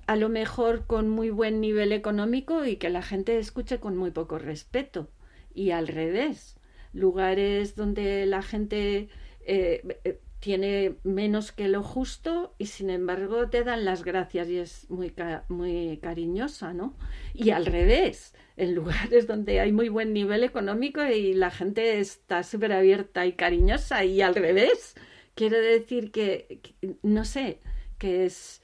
[0.07, 4.12] a lo mejor con muy buen nivel económico y que la gente escuche con muy
[4.12, 5.11] poco respeto.
[5.53, 6.61] Y al revés,
[6.92, 9.09] lugares donde la gente
[9.40, 14.59] eh, eh, tiene menos que lo justo y sin embargo te dan las gracias y
[14.59, 15.12] es muy,
[15.49, 16.97] muy cariñosa, ¿no?
[17.34, 22.43] Y al revés, en lugares donde hay muy buen nivel económico y la gente está
[22.43, 24.95] súper abierta y cariñosa y al revés.
[25.34, 26.61] Quiero decir que,
[27.03, 27.61] no sé,
[27.99, 28.62] que es...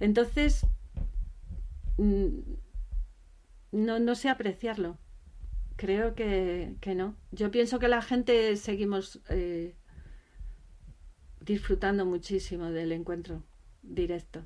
[0.00, 0.66] Entonces,
[1.98, 2.56] Mm,
[3.72, 4.98] no, no sé apreciarlo.
[5.76, 7.16] Creo que, que, no.
[7.32, 9.74] Yo pienso que la gente seguimos eh,
[11.46, 13.42] disfrutando muchísimo del encuentro
[13.82, 14.44] directo.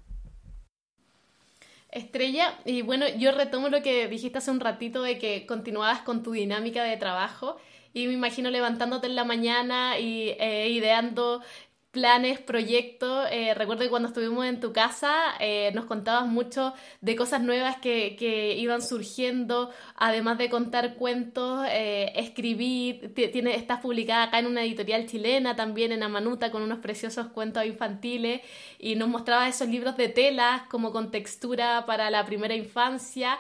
[1.91, 6.23] Estrella, y bueno, yo retomo lo que dijiste hace un ratito de que continuabas con
[6.23, 7.57] tu dinámica de trabajo
[7.93, 11.43] y me imagino levantándote en la mañana y eh, ideando
[11.91, 13.27] planes, proyectos.
[13.31, 17.77] Eh, recuerdo que cuando estuvimos en tu casa eh, nos contabas mucho de cosas nuevas
[17.79, 24.47] que, que iban surgiendo, además de contar cuentos, eh, escribir, tiene, estás publicada acá en
[24.47, 28.41] una editorial chilena, también en Amanuta, con unos preciosos cuentos infantiles,
[28.79, 33.39] y nos mostrabas esos libros de telas como con textura para la primera infancia.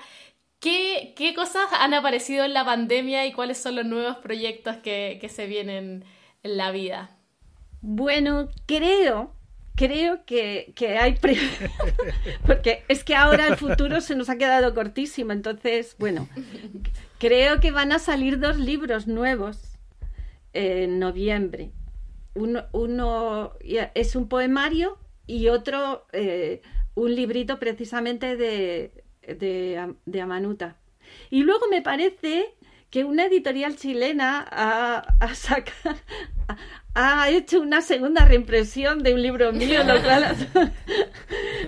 [0.61, 5.19] ¿Qué, ¿Qué cosas han aparecido en la pandemia y cuáles son los nuevos proyectos que,
[5.21, 6.05] que se vienen
[6.43, 7.20] en la vida?
[7.81, 9.35] Bueno, creo
[9.81, 11.19] creo que, hay...
[12.47, 16.29] Porque es que ahora el futuro se nos ha quedado cortísimo, entonces, bueno,
[17.19, 19.79] creo que van a salir dos libros nuevos
[20.53, 21.71] en noviembre.
[22.35, 23.55] Uno, uno
[23.95, 26.61] es un poemario y otro eh,
[26.95, 30.77] un librito precisamente de, de, Amanuta.
[31.31, 32.55] Y luego me parece
[32.91, 35.29] que una editorial chilena ha, ha,
[36.95, 40.37] ha hecho una segunda reimpresión de un libro mío, lo cual,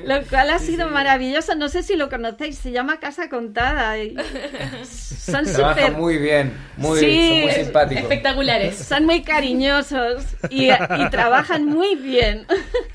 [0.04, 1.54] lo cual ha sido maravilloso.
[1.54, 3.98] No sé si lo conocéis, se llama Casa Contada.
[3.98, 4.16] Y
[4.84, 5.92] son súper...
[5.92, 7.08] muy bien, muy, son
[7.42, 8.02] muy simpáticos.
[8.02, 8.76] Espectaculares.
[8.76, 10.70] Son muy cariñosos y,
[11.10, 12.46] trabajan muy bien.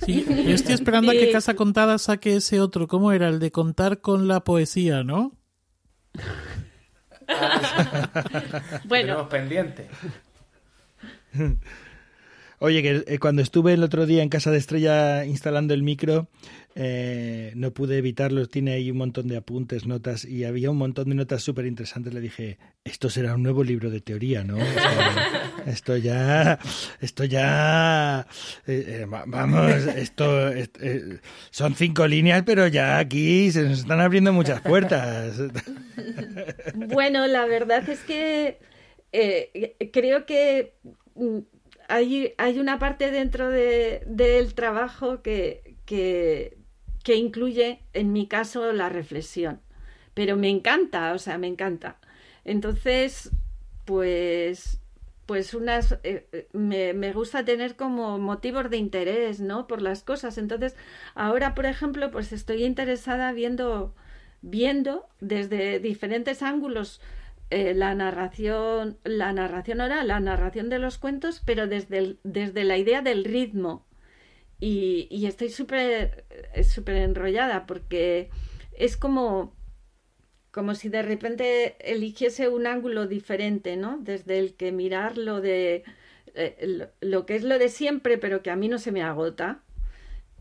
[0.05, 2.87] Sí, yo estoy esperando a que Casa Contada saque ese otro.
[2.87, 3.29] ¿Cómo era?
[3.29, 5.33] El de contar con la poesía, ¿no?
[8.85, 9.05] bueno.
[9.05, 9.87] Tenemos pendiente.
[12.59, 16.27] Oye, que eh, cuando estuve el otro día en casa de Estrella instalando el micro,
[16.73, 18.47] eh, no pude evitarlo.
[18.47, 22.15] Tiene ahí un montón de apuntes, notas, y había un montón de notas súper interesantes.
[22.15, 24.57] Le dije, esto será un nuevo libro de teoría, ¿no?
[25.67, 26.57] esto ya,
[26.99, 28.25] esto ya,
[28.65, 30.49] eh, vamos, esto,
[31.51, 35.39] son cinco líneas, pero ya aquí se nos están abriendo muchas puertas.
[36.73, 38.57] Bueno, la verdad es que
[39.91, 40.73] creo que
[41.15, 41.39] mm,
[41.87, 48.89] hay, hay una parte dentro de, del trabajo que, que, incluye, en mi caso, la
[48.89, 49.61] reflexión.
[50.13, 51.97] Pero me encanta, o sea, me encanta.
[52.43, 53.31] Entonces,
[53.85, 54.81] pues
[55.25, 60.01] pues unas eh, eh, me, me, gusta tener como motivos de interés no por las
[60.01, 60.73] cosas entonces
[61.15, 63.93] ahora por ejemplo pues estoy interesada viendo
[64.41, 67.01] viendo desde diferentes ángulos
[67.49, 72.77] eh, la narración, la narración oral, la narración de los cuentos, pero desde, desde la
[72.77, 73.85] idea del ritmo.
[74.59, 78.29] Y, estoy súper eh, súper enrollada porque
[78.73, 79.55] es como,
[80.51, 83.97] como si de repente eligiese un ángulo diferente, ¿no?
[84.01, 85.83] Desde el que mirar lo de
[86.35, 89.63] eh, lo, que es lo de siempre, pero que a mí no se me agota.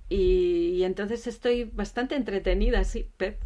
[0.09, 3.38] Y, y entonces estoy bastante entretenida, sí, Pep.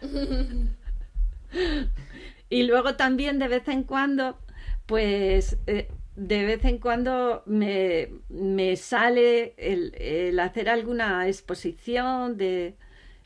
[2.50, 4.38] Y luego también de vez en cuando,
[4.86, 12.76] pues eh, de vez en cuando me, me sale el, hacer alguna exposición de...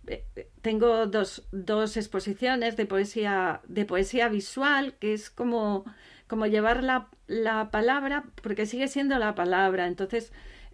[0.09, 0.25] Eh,
[0.61, 5.85] tengo dos, dos, exposiciones de poesía, de poesía visual, que es como,
[6.27, 9.87] como llevar la, la palabra, porque sigue siendo la palabra.
[9.87, 10.33] Entonces,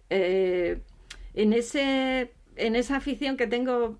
[0.09, 0.81] eh,
[1.35, 3.99] en ese en esa afición que tengo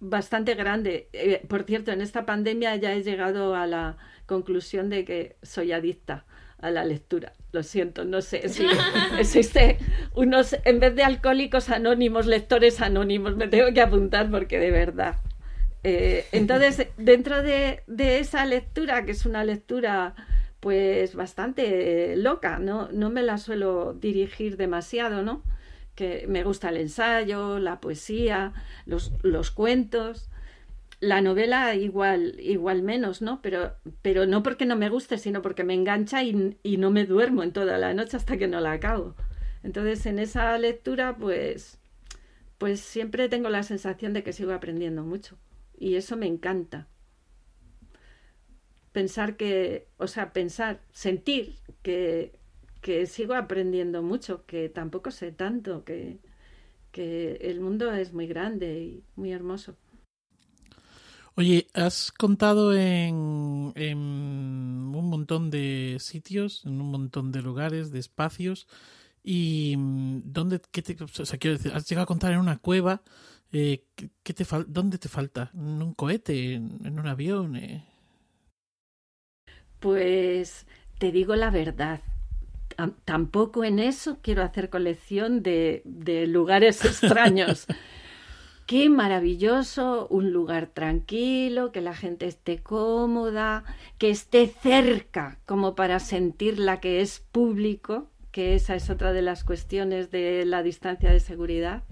[0.00, 1.08] bastante grande.
[1.12, 5.72] Eh, por cierto, en esta pandemia ya he llegado a la conclusión de que soy
[5.72, 6.24] adicta
[6.58, 7.32] a la lectura.
[7.52, 8.66] Lo siento, no sé si
[9.18, 9.78] existe
[10.14, 15.16] unos, en vez de alcohólicos anónimos, lectores anónimos, me tengo que apuntar porque de verdad.
[15.82, 20.14] Eh, entonces, dentro de, de, esa lectura, que es una lectura
[20.60, 22.88] pues bastante loca, ¿no?
[22.90, 25.42] no me la suelo dirigir demasiado, ¿no?
[25.94, 28.52] Que me gusta el ensayo, la poesía,
[28.86, 30.30] los, los cuentos.
[31.00, 33.42] La novela igual, igual menos, ¿no?
[33.42, 37.04] Pero, pero no porque no me guste, sino porque me engancha y, y no me
[37.04, 39.14] duermo en toda la noche hasta que no la acabo.
[39.62, 41.78] Entonces, en esa lectura, pues,
[42.58, 45.38] pues siempre tengo la sensación de que sigo aprendiendo mucho.
[45.76, 46.88] Y eso me encanta.
[48.92, 52.38] Pensar que, o sea, pensar, sentir que,
[52.84, 56.18] que sigo aprendiendo mucho, que tampoco sé tanto, que,
[56.92, 59.74] que el mundo es muy grande y muy hermoso.
[61.34, 68.00] Oye, has contado en, en, un montón de sitios, en un montón de lugares, de
[68.00, 68.68] espacios,
[69.22, 72.58] y mm, ¿dónde, qué te, o sea, quiero decir, has llegado a contar en una
[72.58, 73.00] cueva,
[73.50, 73.86] eh,
[74.22, 75.50] ¿qué te ¿dónde te falta?
[75.54, 76.52] ¿En un cohete?
[76.52, 77.56] ¿En, un avión?
[77.56, 77.82] Eh?
[79.80, 80.66] Pues
[80.98, 82.02] te digo la verdad,
[83.04, 85.82] tampoco en eso quiero hacer colección de,
[86.28, 87.66] lugares extraños.
[88.66, 93.64] Qué maravilloso, un lugar tranquilo, que la gente esté cómoda,
[93.98, 99.44] que esté cerca como para sentirla que es público, que esa es otra de las
[99.44, 101.84] cuestiones de la distancia de seguridad.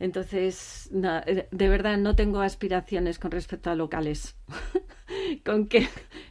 [0.00, 4.36] Entonces, de verdad no tengo aspiraciones con respecto a locales.
[5.44, 5.88] con, que,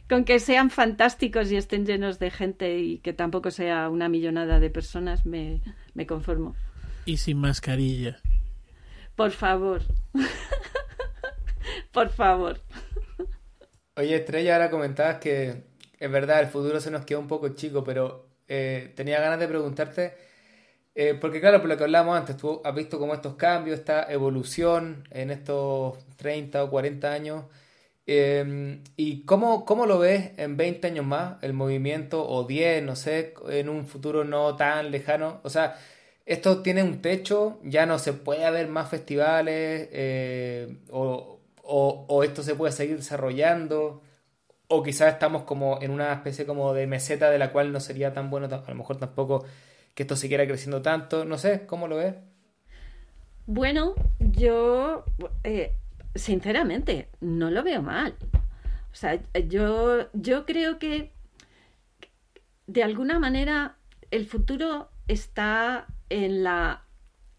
[0.08, 4.60] con que sean fantásticos y estén llenos de gente y que tampoco sea una millonada
[4.60, 5.62] de personas, me,
[5.94, 6.58] me conformo.
[7.06, 8.20] Y sin mascarilla.
[9.16, 9.82] Por favor.
[11.92, 12.60] Por favor.
[13.96, 15.64] Oye, Estrella, ahora comentabas que
[15.98, 19.48] es verdad, el futuro se nos queda un poco chico, pero eh, tenía ganas de
[19.48, 20.14] preguntarte
[20.94, 24.10] Eh, porque claro, por lo que hablábamos antes, tú has visto como estos cambios, esta
[24.12, 27.44] evolución en estos 30 o 40 años.
[28.06, 32.96] Eh, ¿Y cómo, cómo, lo ves en 20 años más, el movimiento, o 10, no
[32.96, 35.40] sé, en un futuro no tan lejano?
[35.42, 35.76] O sea,
[36.26, 42.42] esto tiene un techo, ya no se puede haber más festivales, eh, o, o, esto
[42.42, 44.02] se puede seguir desarrollando,
[44.68, 48.12] o quizás estamos como en una especie como de meseta de la cual no sería
[48.12, 49.44] tan bueno, a lo mejor tampoco
[49.94, 52.14] que esto siguiera creciendo tanto, no sé, ¿cómo lo ves?
[53.46, 55.04] Bueno, yo,
[55.44, 55.74] eh,
[56.14, 58.14] sinceramente, no lo veo mal.
[58.92, 61.12] O sea, yo, yo creo que
[62.66, 63.76] de alguna manera
[64.10, 66.84] el futuro está en la,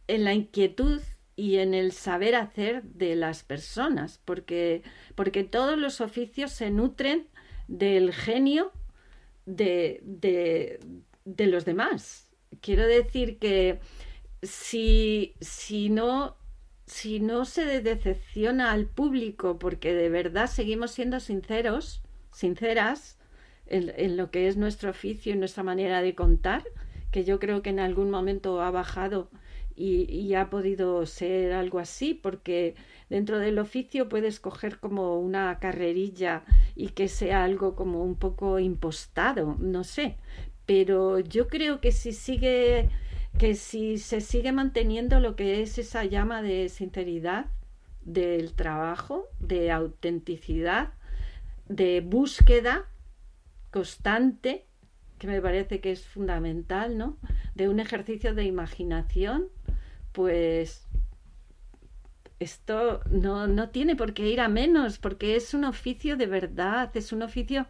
[0.07, 1.01] en la inquietud
[1.36, 4.84] y en el saber hacer de las personas, porque,
[5.15, 7.28] porque todos los oficios se nutren
[7.67, 8.71] del genio
[9.45, 10.80] de, de,
[11.26, 12.30] de los demás.
[12.61, 13.80] Quiero decir que
[14.41, 16.38] si, si no
[16.86, 23.17] si no se decepciona al público porque de verdad seguimos siendo sinceros, sinceras
[23.65, 26.63] en, en, lo que es nuestro oficio y nuestra manera de contar,
[27.11, 29.29] que yo creo que en algún momento ha bajado
[29.75, 32.75] y, y, ha podido ser algo así, porque
[33.09, 36.43] dentro del oficio puedes coger como una carrerilla
[36.75, 40.17] y que sea algo como un poco impostado, no sé.
[40.65, 42.89] Pero yo creo que si sigue,
[43.38, 47.47] que si se sigue manteniendo lo que es esa llama de sinceridad
[48.03, 50.93] del trabajo, de autenticidad,
[51.67, 52.86] de búsqueda
[53.71, 54.65] constante,
[55.17, 57.17] que me parece que es fundamental, ¿no?
[57.55, 59.47] De un ejercicio de imaginación,
[60.11, 60.88] pues
[62.39, 66.95] esto no, no tiene por qué ir a menos, porque es un oficio de verdad,
[66.95, 67.65] es un oficio,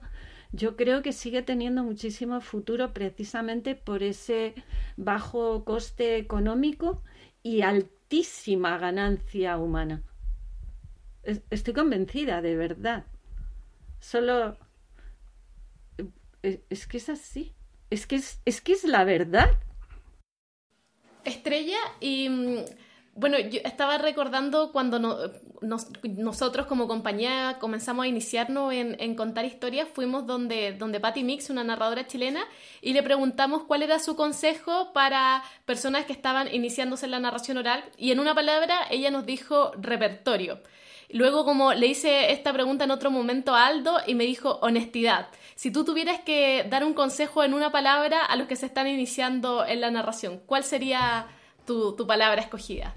[0.56, 4.56] yo creo que sigue teniendo muchísimo futuro precisamente por ese
[4.96, 7.04] bajo coste económico
[7.44, 10.04] y altísima ganancia humana.
[11.50, 13.06] Estoy convencida, de verdad.
[14.00, 14.58] Solo
[16.42, 17.54] es, que es así.
[17.90, 19.50] Es que es, es que es la verdad.
[21.26, 22.58] Estrella, y mm,
[23.16, 30.28] bueno, yo estaba recordando cuando nosotros como compañía comenzamos a iniciarnos en, contar historias, fuimos
[30.28, 32.46] donde, donde Patty Mix, una narradora chilena,
[32.82, 37.58] y le preguntamos cuál era su consejo para personas que estaban iniciándose en la narración
[37.58, 40.60] oral, y en una palabra ella nos dijo repertorio.
[41.10, 45.28] Luego, como le hice esta pregunta en otro momento a Aldo y me dijo honestidad.
[45.56, 48.88] Si tú tuvieras que dar un consejo en una palabra a los que se están
[48.88, 51.28] iniciando en la narración, ¿cuál sería
[51.66, 52.96] tu, palabra escogida?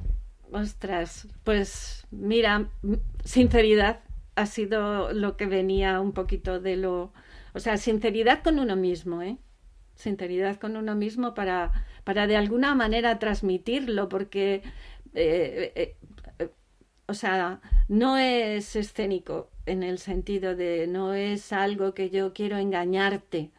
[0.53, 2.70] Ostras, pues mira,
[3.24, 4.01] sinceridad
[4.34, 7.12] ha sido lo que venía un poquito de lo...
[7.55, 9.36] O sea, sinceridad con uno mismo, ¿eh?
[9.94, 14.62] Sinceridad con uno mismo para, para de alguna manera transmitirlo, porque
[15.14, 15.96] eh, eh,
[17.09, 22.59] o sea, no es escénico en el sentido de no es algo que yo quiero
[22.59, 23.51] engañarte.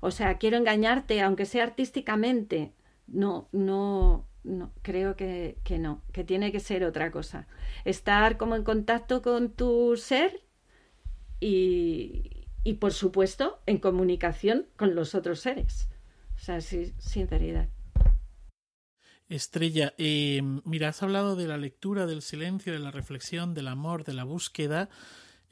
[0.00, 2.72] O sea, quiero engañarte aunque sea artísticamente.
[3.06, 7.46] No, no, no, creo que, que no, que tiene que ser otra cosa.
[7.84, 10.42] Estar como en contacto con tu ser
[11.40, 15.88] y, y por supuesto, en comunicación con los otros seres.
[16.36, 17.68] O sea, sí, sinceridad.
[19.28, 24.04] Estrella, eh, mira, has hablado de la lectura, del silencio, de la reflexión, del amor,
[24.04, 24.88] de la búsqueda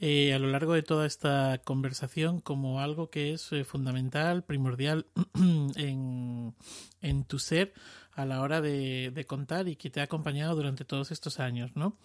[0.00, 5.06] eh, a lo largo de toda esta conversación como algo que es eh, fundamental, primordial
[5.76, 6.54] en,
[7.00, 7.72] en, tu ser
[8.14, 11.72] a la hora de, de, contar y que te ha acompañado durante todos estos años,
[11.74, 11.96] ¿no?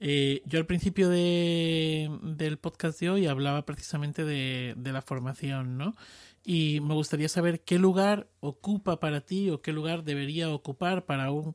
[0.00, 5.94] yo al principio de, del podcast de hoy hablaba precisamente de, de la formación, ¿no?
[6.44, 11.30] y me gustaría saber qué lugar ocupa para ti o qué lugar debería ocupar para
[11.30, 11.54] un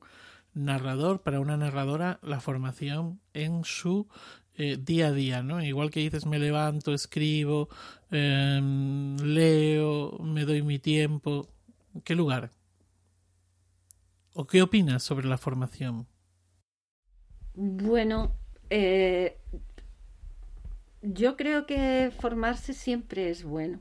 [0.53, 4.07] narrador, para una narradora, la formación en su
[4.55, 5.63] eh, día a día, ¿no?
[5.63, 7.69] Igual que dices, me levanto, escribo,
[8.09, 11.47] em, leo, me doy mi tiempo.
[12.03, 12.51] ¿Qué lugar?
[14.39, 16.05] ¿O qué opinas sobre la formación?
[17.55, 18.35] Bueno,
[18.69, 19.35] eh,
[21.01, 23.79] yo creo que formarse siempre es bueno.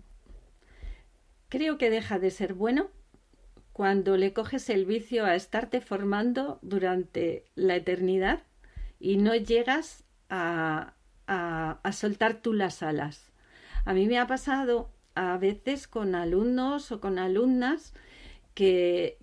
[1.50, 2.88] Creo que deja de ser bueno
[3.74, 8.42] cuando le coges el vicio a estarte formando durante la eternidad
[8.98, 10.94] y no llegas a,
[11.26, 13.30] a, soltar tú las alas.
[13.84, 17.92] A mí me ha pasado a veces con alumnos o con alumnas
[18.56, 19.18] que,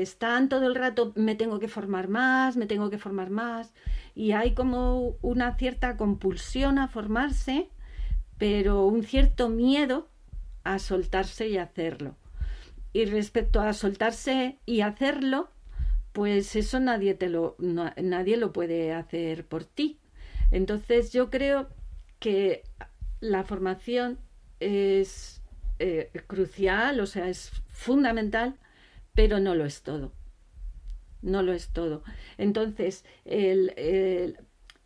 [0.00, 3.74] están todo el rato, me tengo que formar más, me tengo que formar más,
[4.14, 7.68] y hay como una cierta compulsión a formarse,
[8.38, 10.08] pero un cierto miedo
[10.64, 12.16] a soltarse y hacerlo.
[12.94, 15.50] Y respecto a soltarse y hacerlo,
[16.12, 19.98] pues eso nadie te lo nadie lo puede hacer por ti.
[20.50, 21.68] Entonces yo creo
[22.20, 22.64] que
[23.20, 24.18] la formación
[24.60, 25.42] es
[25.78, 28.56] eh, crucial, o sea, es fundamental,
[29.18, 30.12] pero no lo es todo.
[31.22, 32.04] No lo es todo.
[32.36, 33.74] Entonces, el,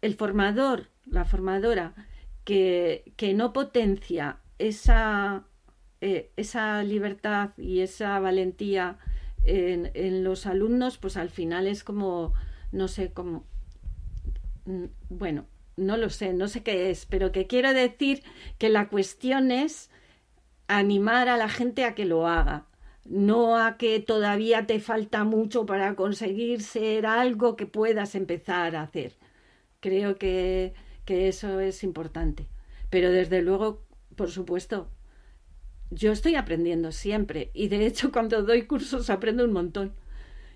[0.00, 1.92] el, formador, la formadora,
[2.42, 5.44] que, que no potencia esa,
[6.00, 8.96] eh, esa libertad y esa valentía
[9.44, 12.32] en, en, los alumnos, pues al final es como,
[12.70, 13.44] no sé, como,
[14.64, 15.44] mm, bueno,
[15.76, 18.22] no lo sé, no sé qué es, pero que quiero decir
[18.56, 19.90] que la cuestión es
[20.68, 22.71] animar a la gente a que lo haga,
[23.04, 28.82] no a que todavía te falta mucho para conseguir ser algo que puedas empezar a
[28.82, 29.12] hacer.
[29.80, 30.74] Creo que,
[31.04, 32.46] que eso es importante.
[32.90, 33.82] Pero desde luego,
[34.16, 34.88] por supuesto,
[35.90, 39.92] yo estoy aprendiendo siempre y de hecho cuando doy cursos aprendo un montón.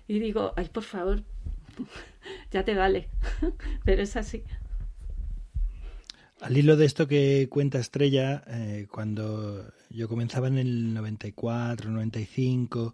[0.07, 1.23] Y digo, ay, por favor,
[2.51, 3.09] ya te vale.
[3.83, 4.43] Pero es así.
[6.39, 9.65] Al hilo de esto que cuenta Estrella, eh, cuando
[9.97, 12.93] yo comenzaba en el 94, 95,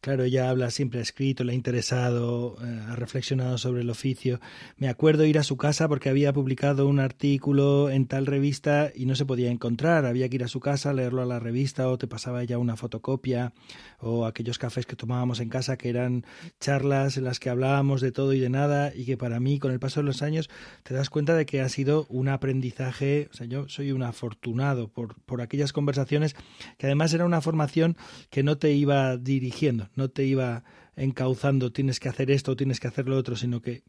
[0.00, 4.40] claro, ella habla, siempre ha escrito, le ha interesado, eh, ha reflexionado sobre el oficio.
[4.76, 9.06] Me acuerdo ir a su casa porque había publicado un artículo en tal revista y
[9.06, 10.06] no se podía encontrar.
[10.06, 12.76] Había que ir a su casa, leerlo a la revista o te pasaba ella una
[12.76, 13.52] fotocopia
[13.98, 16.24] o aquellos cafés que tomábamos en casa que eran
[16.60, 19.72] charlas en las que hablábamos de todo y de nada y que para mí con
[19.72, 20.48] el paso de los años
[20.82, 24.88] te das cuenta de que ha sido un aprendizaje, o sea, yo soy un afortunado
[24.88, 26.36] por, por aquellas conversaciones
[26.78, 27.96] que además era una formación
[28.30, 30.64] que no te iba dirigiendo, no te iba
[30.96, 33.82] encauzando, tienes que hacer esto, tienes que hacer lo otro, sino que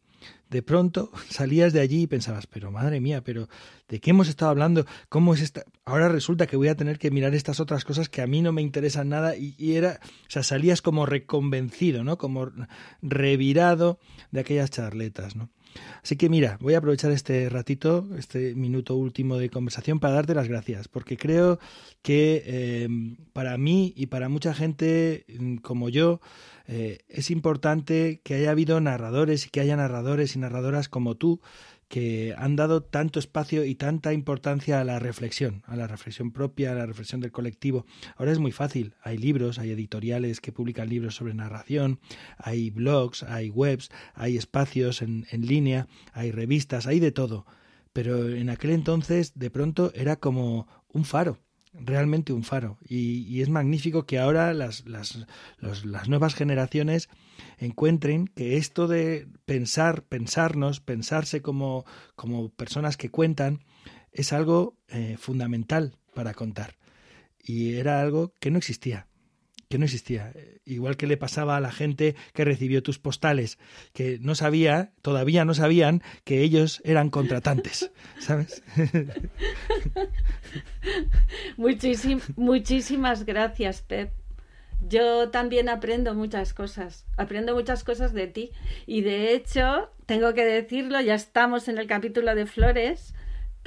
[0.50, 3.48] de pronto salías de allí y pensabas, pero madre mía, pero
[3.88, 4.86] ¿de qué hemos estado hablando?
[5.10, 5.64] ¿Cómo es esta?
[5.86, 8.52] Ahora resulta que voy a tener que mirar estas otras cosas que a mí no
[8.52, 12.18] me interesan nada y, y era, o sea, salías como reconvencido, ¿no?
[12.18, 12.52] Como
[13.02, 14.00] revirado
[14.32, 15.50] de aquellas charletas, ¿no?
[16.04, 20.34] Así que mira, voy a aprovechar este ratito, este minuto último de conversación para darte
[20.34, 21.60] las gracias, porque creo
[22.02, 22.88] que eh,
[23.34, 26.22] para mí y para mucha gente mm, como yo,
[26.68, 31.40] eh, es importante que haya habido narradores y que haya narradores y narradoras como tú
[31.88, 36.72] que han dado tanto espacio y tanta importancia a la reflexión, a la reflexión propia,
[36.72, 37.86] a la reflexión del colectivo.
[38.18, 42.00] Ahora es muy fácil, hay libros, hay editoriales que publican libros sobre narración,
[42.38, 47.46] hay blogs, hay webs, hay espacios en, en línea, hay revistas, hay de todo.
[47.94, 51.40] Pero en aquel entonces de pronto era como un faro,
[51.74, 52.78] realmente un faro.
[52.88, 55.26] Y, es magnífico que ahora las, las,
[55.60, 57.10] las, nuevas generaciones
[57.58, 61.86] encuentren que esto de pensar, pensarnos, pensarse como,
[62.16, 63.64] como personas que cuentan,
[64.12, 66.76] es algo eh, fundamental para contar.
[67.44, 69.07] Y era algo que no existía
[69.70, 70.34] que no existía.
[70.66, 73.58] Igual que le pasaba a la gente que recibió tus postales,
[73.94, 78.64] que no sabía, todavía no sabían que ellos eran contratantes, ¿sabes?
[82.36, 84.12] muchísimas gracias, Pep.
[84.88, 88.52] Yo también aprendo muchas cosas, aprendo muchas cosas de ti
[88.86, 93.16] y de hecho, tengo que decirlo, ya estamos en el capítulo de flores,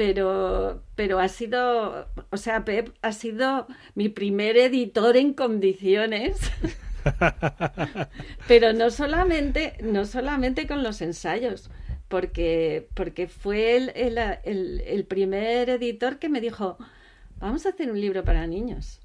[0.00, 6.40] pero, pero ha sido, o sea, Pep ha sido mi primer editor en condiciones.
[8.48, 11.70] pero no solamente, no solamente con los ensayos,
[12.08, 16.78] porque, porque fue el, el, el, primer editor que me dijo,
[17.36, 19.02] vamos a hacer un libro para niños.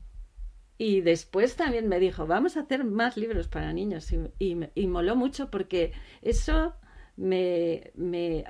[0.78, 4.14] Y después también me dijo, vamos a hacer más libros para niños.
[4.14, 5.92] Y, y, y moló mucho porque
[6.22, 6.74] eso
[7.18, 8.46] me, me,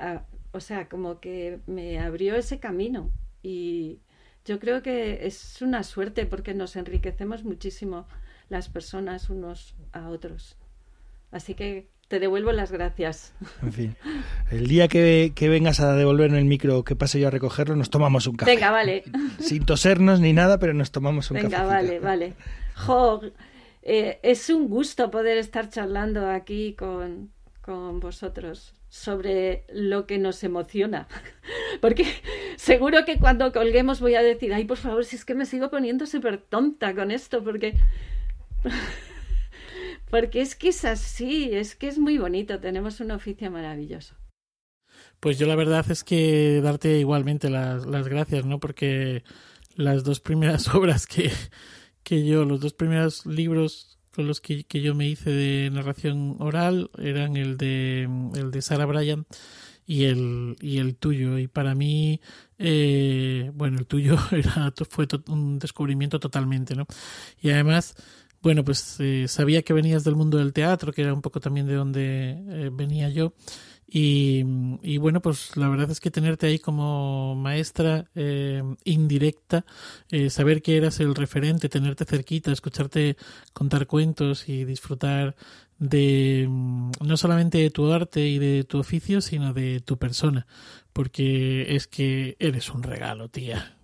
[0.55, 3.11] o sea, como que me abrió ese camino
[3.43, 3.99] y
[4.45, 8.07] yo creo que es una suerte porque nos enriquecemos muchísimo
[8.47, 10.55] las personas unos a otros.
[11.31, 13.33] Así que te devuelvo las gracias.
[13.63, 13.95] En fin,
[14.49, 18.25] el día que, vengas a devolverme el micro, que pase yo a recogerlo, nos tomamos
[18.25, 18.51] un café.
[18.55, 19.03] Venga, vale.
[19.39, 21.47] Sin tosernos ni nada, pero nos tomamos un café.
[21.47, 22.33] Venga, vale, vale.
[22.75, 23.21] Jo,
[23.81, 27.34] eh, es un gusto poder estar charlando aquí con,
[27.65, 31.07] con vosotros sobre lo que nos emociona.
[31.81, 32.05] Porque
[32.57, 35.71] seguro que cuando colguemos voy a decir, ay, por favor, si es que me sigo
[35.71, 37.73] poniendo súper tonta con esto, porque...
[40.11, 44.13] porque es que es así, es que es muy bonito, tenemos un oficio maravilloso.
[45.19, 48.59] Pues yo la verdad es que darte igualmente las, las gracias, ¿no?
[48.59, 49.23] Porque
[49.75, 51.31] las dos primeras obras que,
[52.03, 57.37] que yo, los dos primeros libros los que, yo me hice de narración oral eran
[57.37, 59.25] el de el de Sarah Bryan
[59.85, 62.21] y el y el tuyo y para mí
[62.57, 66.87] eh, bueno el tuyo era fue un descubrimiento totalmente no
[67.41, 67.95] y además
[68.45, 71.65] bueno, pues eh, sabía que venías del mundo del teatro, que era un poco también
[71.65, 73.33] de donde eh, venía yo.
[73.87, 74.43] Y,
[74.81, 79.65] y, bueno, pues la verdad es que tenerte ahí como maestra eh, indirecta,
[80.09, 83.15] eh, saber que eras el referente, tenerte cerquita, escucharte
[83.53, 85.35] contar cuentos y disfrutar
[85.77, 90.47] de mm, no solamente de tu arte y de tu oficio, sino de tu persona,
[90.93, 93.74] porque es que eres un regalo, tía.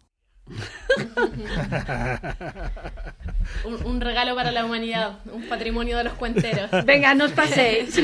[3.66, 6.70] un, un, regalo para la humanidad, un patrimonio de los cuenteros.
[6.86, 8.02] Venga, no os paséis.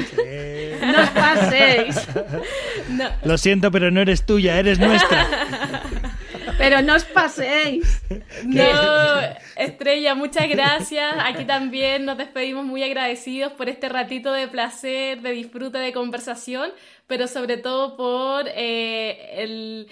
[0.81, 2.07] No os paséis.
[2.89, 3.09] No.
[3.23, 5.27] Lo siento, pero no eres tuya, eres nuestra.
[6.57, 8.01] Pero no os paséis.
[8.45, 8.63] No,
[9.55, 11.15] Estrella, muchas gracias.
[11.23, 16.71] Aquí también nos despedimos muy agradecidos por este ratito de placer, de disfrute, de conversación,
[17.05, 19.87] pero sobre todo por eh, el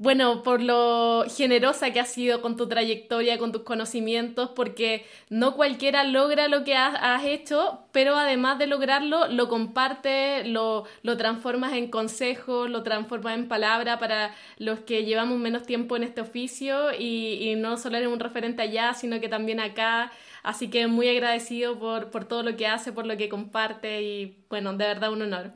[0.00, 5.54] bueno, por lo generosa que has sido con tu trayectoria, con tus conocimientos, porque no
[5.56, 11.74] cualquiera logra lo que has, hecho, pero además de lograrlo, lo compartes, lo, lo transformas
[11.74, 16.92] en consejos, lo transformas en palabra para los que llevamos menos tiempo en este oficio
[16.98, 20.12] y, y no solo eres un referente allá, sino que también acá.
[20.42, 24.44] Así que muy agradecido por, por todo lo que hace, por lo que comparte y
[24.48, 25.52] bueno, de verdad un honor.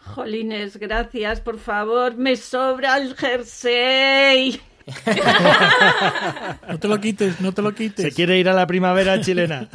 [0.00, 4.60] Jolines, gracias, por favor, me sobra el jersey.
[6.68, 8.04] no te lo quites, no te lo quites.
[8.06, 9.68] Se quiere ir a la primavera chilena.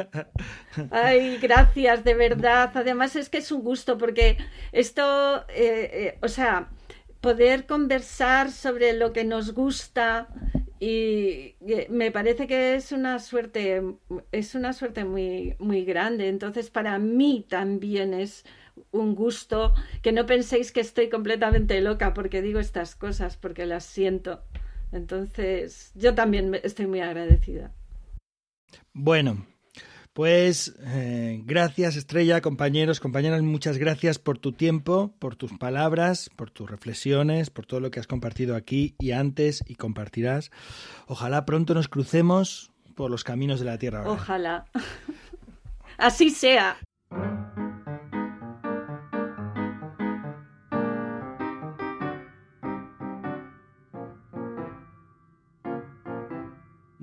[0.90, 2.70] Ay, gracias, de verdad.
[2.74, 4.38] Además es que es un gusto porque
[4.72, 6.68] esto, eh, eh, o sea,
[7.20, 10.28] poder conversar sobre lo que nos gusta
[10.80, 11.56] y
[11.88, 13.82] me parece que es una suerte,
[14.30, 16.28] es una suerte muy, muy grande.
[16.28, 18.44] Entonces, para mí también es
[18.90, 23.84] un gusto, que no penséis que estoy completamente loca porque digo estas cosas, porque las
[23.84, 24.42] siento.
[24.92, 27.72] Entonces, yo también estoy muy agradecida.
[28.92, 29.46] Bueno,
[30.18, 36.50] pues eh, gracias Estrella, compañeros, compañeras, muchas gracias por tu tiempo, por tus palabras, por
[36.50, 40.50] tus reflexiones, por todo lo que has compartido aquí y antes y compartirás.
[41.06, 44.10] Ojalá pronto nos crucemos por los caminos de la Tierra.
[44.10, 44.64] Ojalá.
[45.98, 46.78] Así sea.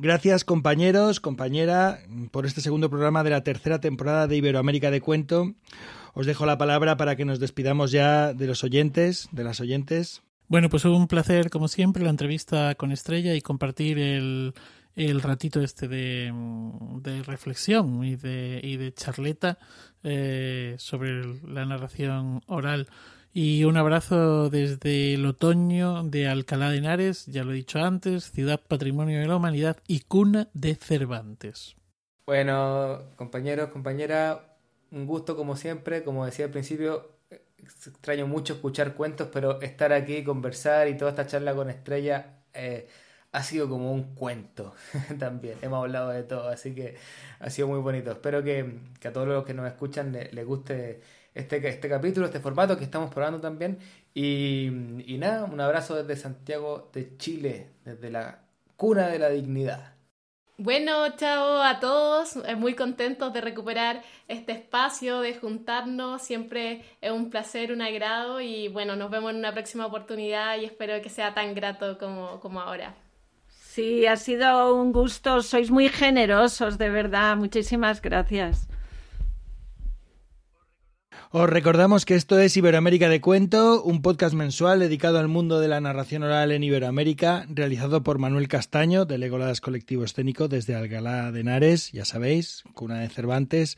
[0.05, 1.97] Gracias compañeros, compañera,
[2.29, 5.55] por este segundo programa de la tercera temporada de Iberoamérica de Cuento.
[6.13, 10.21] Os dejo la palabra para que nos despidamos ya de los oyentes, de las oyentes.
[10.47, 14.53] Bueno, pues un placer, como siempre, la entrevista con Estrella y compartir el,
[14.95, 16.31] el ratito este de,
[17.01, 19.57] de reflexión y de, y de charleta
[20.03, 22.89] eh, sobre la narración oral.
[23.37, 28.31] Y un abrazo desde el otoño de Alcalá de Henares, ya lo he dicho antes,
[28.31, 31.75] ciudad patrimonio de la humanidad y cuna de Cervantes.
[32.25, 34.39] Bueno, compañeros, compañeras,
[34.89, 37.17] un gusto como siempre, como decía al principio,
[37.59, 42.87] extraño mucho escuchar cuentos, pero estar aquí, conversar y toda esta charla con Estrella eh,
[43.33, 44.73] ha sido como un cuento
[45.19, 45.57] también.
[45.61, 46.95] Hemos hablado de todo, así que
[47.39, 48.11] ha sido muy bonito.
[48.11, 51.01] Espero que, a todos los que nos escuchan les guste
[51.35, 53.77] este, este capítulo, este formato que estamos probando también.
[54.13, 54.67] Y,
[55.05, 58.39] y nada, un abrazo desde Santiago de Chile, desde la
[58.77, 59.95] cuna de la dignidad.
[60.57, 67.11] Bueno, chao a todos, eh, muy contentos de recuperar este espacio, de juntarnos, siempre es
[67.11, 71.09] un placer, un agrado y bueno, nos vemos en una próxima oportunidad y espero que
[71.09, 72.95] sea tan grato como, como ahora.
[73.49, 78.69] Sí, ha sido un gusto, sois muy generosos, de verdad, muchísimas gracias.
[81.37, 85.67] Os recordamos que esto es Iberoamérica de Cuento, un podcast mensual dedicado al mundo de
[85.67, 91.33] la narración oral en Iberoamérica, realizado por Manuel Castaño, de Legolas Colectivo Escénico, desde Algalá
[91.33, 93.77] de Henares, ya sabéis, cuna de Cervantes,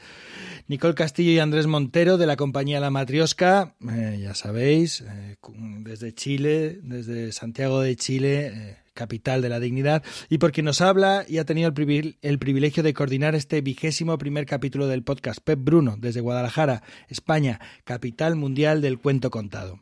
[0.67, 5.37] Nicole Castillo y Andrés Montero, de la compañía La Matriosca, eh, ya sabéis, eh,
[5.79, 8.51] desde Chile, desde Santiago de Chile.
[8.53, 12.93] Eh, capital de la dignidad, y porque nos habla y ha tenido el, privilegio de
[12.93, 18.99] coordinar este vigésimo primer capítulo del podcast, Pep Bruno, desde Guadalajara, España, capital mundial del
[18.99, 19.79] cuento contado.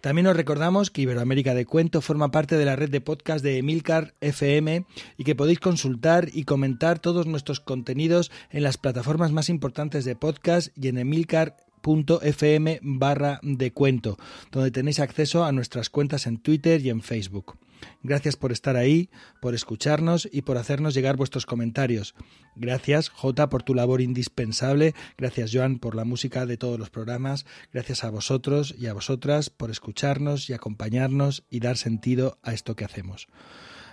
[0.00, 3.58] También os recordamos que Iberoamérica de Cuento forma parte de la red de podcast de
[3.58, 4.84] Emilcar FM
[5.16, 10.16] y que podéis consultar y comentar todos nuestros contenidos en las plataformas más importantes de
[10.16, 14.18] podcast y en emilcar.fm barra de cuento,
[14.50, 17.56] donde tenéis acceso a nuestras cuentas en Twitter y en Facebook.
[18.02, 19.10] Gracias por estar ahí,
[19.40, 22.14] por escucharnos y por hacernos llegar vuestros comentarios.
[22.56, 24.94] Gracias, Jota, por tu labor indispensable.
[25.16, 27.46] Gracias, Joan, por la música de todos los programas.
[27.72, 32.76] Gracias a vosotros y a vosotras por escucharnos y acompañarnos y dar sentido a esto
[32.76, 33.28] que hacemos.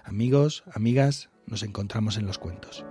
[0.04, 2.86] Amigos, amigas, nos encontramos en los cuentos.